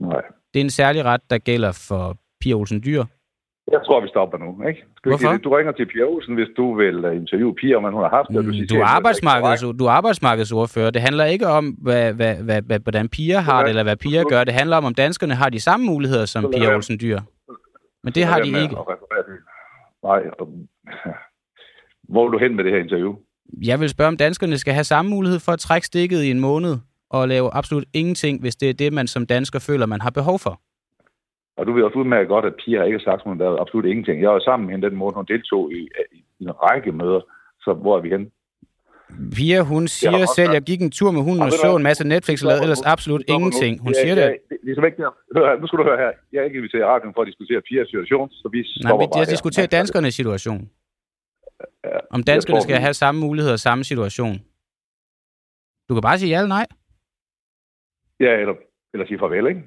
[0.00, 0.22] Nej.
[0.54, 3.04] Det er en særlig ret, der gælder for Pia Olsen Dyr.
[3.72, 4.80] Jeg tror, vi stopper nu, ikke?
[4.96, 5.32] Skal Hvorfor?
[5.32, 5.44] det?
[5.44, 8.28] Du ringer til Pia Olsen, hvis du vil uh, interviewe Pia, om hun har haft
[8.28, 8.36] det.
[8.36, 10.90] og Mm, siger, Du er, arbejdsmarkeds, du er arbejdsmarkedsordfører.
[10.90, 14.24] Det handler ikke om, hvad, hvad, hvad, hvad, hvordan piger har det, eller hvad piger
[14.24, 14.44] gør.
[14.44, 16.74] Det handler om, om danskerne har de samme muligheder som Pia.
[16.74, 17.20] Olsen Dyr.
[18.04, 18.76] Men det har de ikke.
[20.02, 20.20] Nej.
[22.12, 23.14] Hvor vil du hen med det her interview?
[23.66, 26.40] Jeg vil spørge, om danskerne skal have samme mulighed for at trække stikket i en
[26.40, 26.76] måned
[27.10, 30.38] og lave absolut ingenting, hvis det er det, man som dansker føler, man har behov
[30.38, 30.60] for.
[31.56, 33.84] Og du ved også udmærket godt, at Pia ikke har sagt, at hun lavede absolut
[33.86, 34.22] ingenting.
[34.22, 35.80] Jeg var sammen med hende den måned, hun deltog i,
[36.12, 37.20] i en række møder.
[37.64, 38.26] Så hvor er vi henne?
[39.36, 41.82] Pia, hun siger også selv, sagt- jeg gik en tur med hunden Og så en
[41.82, 43.80] masse Netflix og lavede ellers absolut ingenting.
[43.86, 44.24] Hun siger det.
[44.50, 45.10] Det, er.
[45.36, 46.10] Hør her, nu skal du høre her.
[46.32, 48.98] Jeg er ikke inviteret i radioen for at diskutere Pias situation, så vi Nej, men
[49.10, 50.60] bare jeg diskuterer danskernes situation.
[52.10, 54.34] Om danskerne skal vi- have samme muligheder og samme situation.
[55.88, 56.66] Du kan bare sige ja eller nej.
[58.20, 58.54] Ja, eller,
[58.92, 59.62] eller sige farvel, ikke?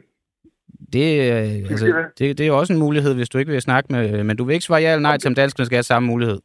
[0.94, 4.24] Det, øh, altså, det, det er også en mulighed, hvis du ikke vil snakke med...
[4.24, 6.40] Men du vil ikke svare ja eller nej til, om danskerne skal have samme mulighed.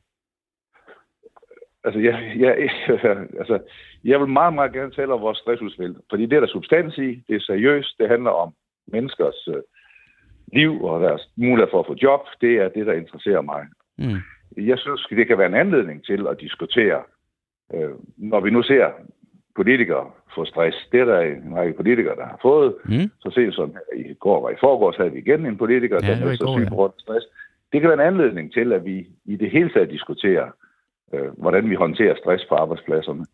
[1.85, 2.71] Altså, jeg, jeg,
[3.41, 3.59] altså,
[4.05, 7.23] jeg vil meget, meget gerne tale om vores stressudspil, fordi det er der substans i,
[7.29, 8.55] det er seriøst, det handler om
[8.87, 9.63] menneskers øh,
[10.53, 12.21] liv og deres mulighed for at få job.
[12.41, 13.67] Det er det, der interesserer mig.
[13.99, 14.21] Mm.
[14.57, 17.03] Jeg synes, det kan være en anledning til at diskutere,
[17.75, 18.91] øh, når vi nu ser
[19.57, 20.89] politikere få stress.
[20.93, 22.75] Det er der en række politikere, der har fået.
[22.85, 23.11] Mm.
[23.21, 26.25] Så sent som i går var i forgårs, havde vi igen en politiker, Ja, der
[26.25, 27.27] var er så syg på grund af stress.
[27.73, 30.49] Det kan være en anledning til, at vi i det hele taget diskuterer,
[31.15, 33.25] øh, hvordan vi håndterer stress på arbejdspladserne.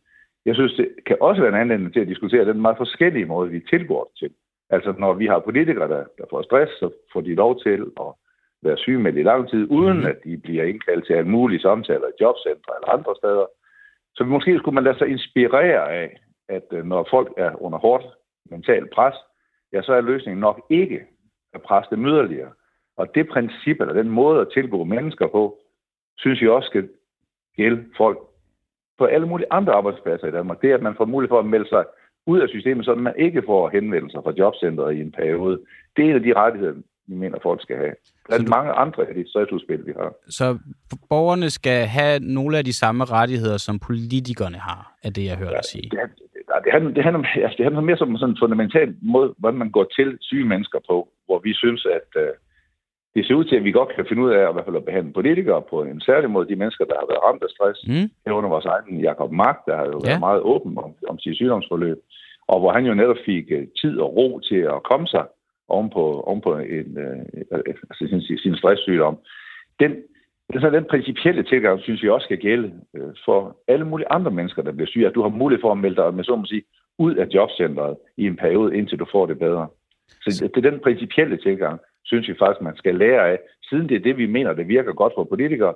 [0.46, 3.50] Jeg synes, det kan også være en anledning til at diskutere den meget forskellige måde,
[3.50, 4.30] vi tilgår det til.
[4.70, 8.10] Altså, når vi har politikere, der, der får stress, så får de lov til at
[8.62, 10.06] være sygemeldt i lang tid, uden Mhm.
[10.06, 13.46] at de bliver indkaldt til en mulig samtaler i jobcentre eller andre steder.
[14.14, 18.04] Så måske skulle man lade sig inspirere af, at øh, når folk er under hårdt
[18.50, 19.14] mentalt pres,
[19.72, 21.00] ja, så er løsningen nok ikke
[21.54, 22.50] at presse dem yderligere.
[22.96, 25.58] Og det princip, eller den måde at tilgå mennesker på,
[26.16, 26.88] synes jeg også skal
[27.56, 28.18] gælde folk
[28.98, 30.62] på alle mulige andre arbejdspladser i Danmark.
[30.62, 31.84] Det er, at man får mulighed for at melde sig
[32.26, 35.60] ud af systemet, så man ikke får henvendelser fra jobcentret i en periode.
[35.96, 36.74] Det er en af de rettigheder,
[37.08, 37.94] vi mener, folk skal have.
[38.28, 40.12] Blandt mange andre af de stressudspil, vi har.
[40.28, 40.58] Så
[41.08, 45.54] borgerne skal have nogle af de samme rettigheder, som politikerne har, er det, jeg hørte
[45.54, 45.88] dig sige.
[45.90, 45.98] Det,
[46.48, 49.58] Nej, det handler, det, handler, altså, det handler mere som sådan en fundamental måde, hvordan
[49.58, 52.32] man går til syge mennesker på, hvor vi synes, at øh,
[53.14, 54.76] det ser ud til, at vi godt kan finde ud af at, i hvert fald
[54.82, 57.78] at behandle politikere på en særlig måde, de mennesker, der har været ramt af stress.
[57.88, 58.08] Mm.
[58.26, 60.08] Herunder vores egen Jacob Mark, der har jo Ja.
[60.08, 61.98] været meget åben om, om sit sygdomsforløb,
[62.52, 65.24] og hvor han jo netop fik øh, tid og ro til at komme sig
[65.68, 67.18] ovenpå, ovenpå en, øh,
[67.52, 69.18] øh, altså sin, sin stresssygdom.
[69.80, 69.96] Den,
[70.60, 74.62] så den principielle tilgang, synes jeg også skal gælde øh, for alle mulige andre mennesker,
[74.62, 76.62] der bliver syge, at du har mulighed for at melde dig, med så må sige,
[76.98, 79.68] ud af jobcentret i en periode, indtil du får det bedre.
[80.22, 83.38] Så det, er den principielle tilgang, synes jeg faktisk, man skal lære af.
[83.68, 85.74] Siden det er det, vi mener, det virker godt for politikere,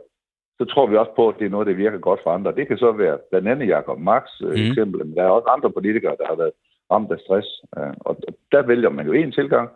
[0.59, 2.55] så tror vi også på, at det er noget, der virker godt for andre.
[2.55, 4.67] Det kan så være blandt andet Jacob Marks øh, Mm.
[4.67, 6.53] eksempel, men der er også andre politikere, der har været
[6.93, 7.49] ramt af stress.
[7.79, 8.17] Øh, og
[8.53, 9.69] der vælger man jo en tilgang,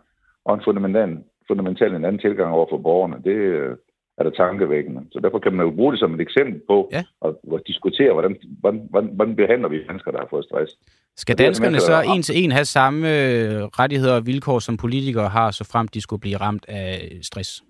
[0.45, 3.17] og en fundamental, fundamental en anden tilgang over for borgerne.
[3.23, 3.77] Det øh,
[4.17, 5.01] er der tankevækkende.
[5.11, 7.03] Så derfor kan man jo bruge det som et eksempel på Ja.
[7.25, 10.77] at, at diskutere, hvordan, hvordan, hvordan, hvordan behandler vi mennesker, der har fået stress.
[11.17, 14.77] Skal er danskerne så er en til en have samme øh, rettigheder og vilkår, som
[14.77, 17.63] politikere har, så frem de skulle blive ramt af stress?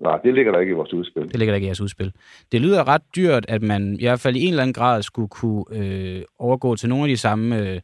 [0.00, 1.22] Nej, det ligger der ikke i vores udspil.
[1.22, 2.12] Det ligger der ikke i jeres udspil.
[2.52, 5.28] Det lyder ret dyrt, at man i hvert fald i en eller anden grad skulle
[5.28, 7.58] kunne øh, overgå til nogle af de samme...
[7.58, 7.80] Øh,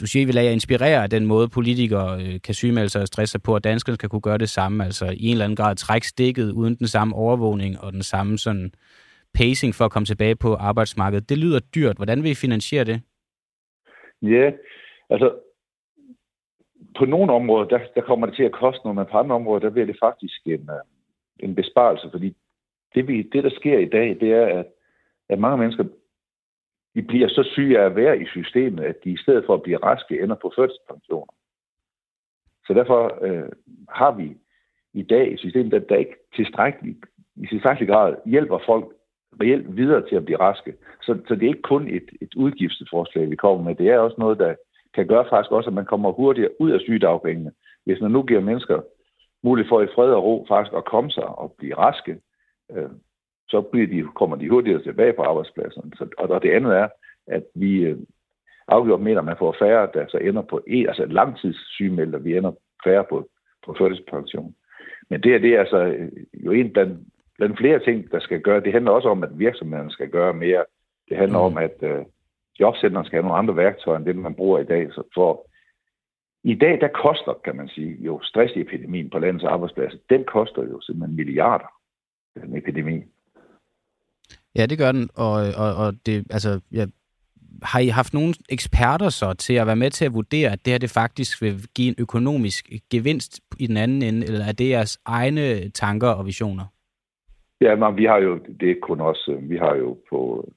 [0.00, 3.06] du siger, at vi lader inspirere af den måde, politikere øh, kan sygemelde sig og
[3.06, 4.84] stresse sig på, at danskerne skal kunne gøre det samme.
[4.84, 8.38] Altså i en eller anden grad trække stikket uden den samme overvågning og den samme
[8.38, 8.72] sådan
[9.34, 11.28] pacing for at komme tilbage på arbejdsmarkedet.
[11.28, 11.96] Det lyder dyrt.
[11.96, 13.02] Hvordan vil I finansiere det?
[14.22, 14.50] Ja,
[15.10, 15.32] altså
[16.98, 19.60] på nogle områder, der, der kommer det til at koste noget, men på andre områder,
[19.60, 20.84] der bliver det faktisk en, øh,
[21.38, 22.36] en besparelse, fordi
[22.94, 24.66] det, vi, det, der sker i dag, det er, at,
[25.28, 25.84] at mange mennesker
[27.00, 29.62] de bliver så syge af at være i systemet, at de i stedet for at
[29.62, 31.32] blive raske, ender på førtidspensioner.
[32.66, 33.48] Så derfor øh,
[33.88, 34.36] har vi
[34.94, 36.98] i dag et system, der, der ikke tilstrækkeligt,
[37.36, 38.84] i tilstrækkelig grad hjælper folk
[39.40, 40.74] reelt videre til at blive raske.
[41.02, 43.74] Så, så det er ikke kun et, et udgiftsforslag, vi kommer med.
[43.74, 44.54] Det er også noget, der
[44.94, 47.52] kan gøre faktisk også, at man kommer hurtigere ud af sygedagpengene.
[47.84, 48.80] Hvis man nu giver mennesker
[49.42, 52.20] mulighed for i fred og ro faktisk at komme sig og blive raske,
[52.70, 52.90] øh,
[53.50, 55.92] så bliver de, kommer de hurtigere tilbage på arbejdspladsen.
[55.96, 56.88] Så, og, og det andet er,
[57.26, 57.98] at vi øh,
[58.68, 62.52] afgjort mener, at man får færre, der så ender på en, altså langtidssygemeldte, vi ender
[62.84, 63.28] færre på,
[63.66, 64.54] på førtidspension.
[65.10, 66.98] Men det, er, det er altså øh, jo en blandt,
[67.38, 68.60] blandt flere ting, der skal gøre.
[68.60, 70.64] Det handler også om, at virksomhederne skal gøre mere.
[71.08, 71.44] Det handler mm.
[71.44, 72.04] om, at øh,
[72.60, 74.92] jobcenterne skal have nogle andre værktøjer, end det, man bruger i dag.
[74.92, 75.46] Så for
[76.44, 80.80] i dag, der koster, kan man sige, jo stressepidemien på landets arbejdspladser, den koster jo
[80.80, 81.72] simpelthen milliarder,
[82.40, 83.04] den epidemi.
[84.56, 86.86] Ja, det gør den, og, og, og det, altså, ja,
[87.62, 90.72] har I haft nogle eksperter så til at være med til at vurdere, at det
[90.72, 94.70] her det faktisk vil give en økonomisk gevinst i den anden ende, eller er det
[94.70, 96.64] jeres egne tanker og visioner?
[97.60, 100.48] Ja, men vi har jo, det er kun også, vi har jo på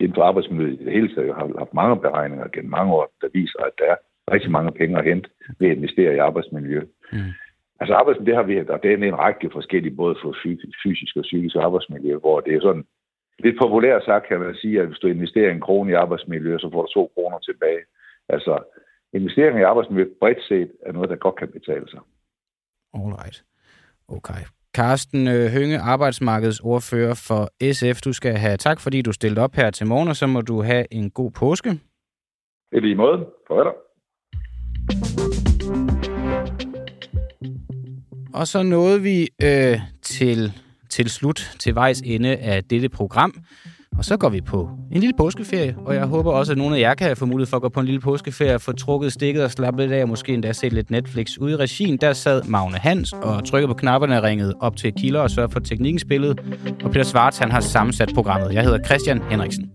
[0.00, 3.28] inden for arbejdsmiljøet i det hele taget har haft mange beregninger gennem mange år, der
[3.32, 3.96] viser, at der er
[4.34, 5.28] rigtig mange penge at hente
[5.58, 6.80] ved at investere i arbejdsmiljø.
[7.12, 7.18] Mm.
[7.82, 10.36] Altså arbejdsmiljø, det har vi, og det er en række forskellige, både for
[10.82, 12.84] fysisk og psykisk arbejdsmiljø, hvor det er sådan,
[13.38, 16.68] lidt populært sagt kan man sige, at hvis du investerer en krone i arbejdsmiljø, så
[16.72, 17.82] får du to kroner tilbage.
[18.28, 18.58] Altså,
[19.12, 22.00] investering i arbejdsmiljø bredt set er noget, der godt kan betale sig.
[22.94, 23.44] Alright.
[24.08, 24.42] Okay.
[24.76, 27.42] Carsten øh, Hønge, arbejdsmarkedsordfører for
[27.72, 28.00] SF.
[28.00, 30.62] Du skal have tak, fordi du stillede op her til morgen, og så må du
[30.62, 31.70] have en god påske.
[32.72, 33.26] I lige måde.
[33.48, 33.72] Farvel.
[38.34, 40.52] Og så nåede vi øh, til,
[40.90, 43.34] til slut, til vejs ende af dette program.
[43.98, 46.80] Og så går vi på en lille påskeferie, og jeg håber også, at nogle af
[46.80, 49.50] jer kan få mulighed for at gå på en lille påskeferie, få trukket stikket og
[49.50, 51.38] slappe lidt af, og måske endda se lidt Netflix.
[51.38, 54.92] Ude i regien, der sad Magne Hans og trykkede på knapperne og ringede op til
[54.92, 56.40] kilder og sørgede for teknikken spillet.
[56.84, 58.54] Og Peter Svarts, han har sammensat programmet.
[58.54, 59.70] Jeg hedder Christian Henriksen.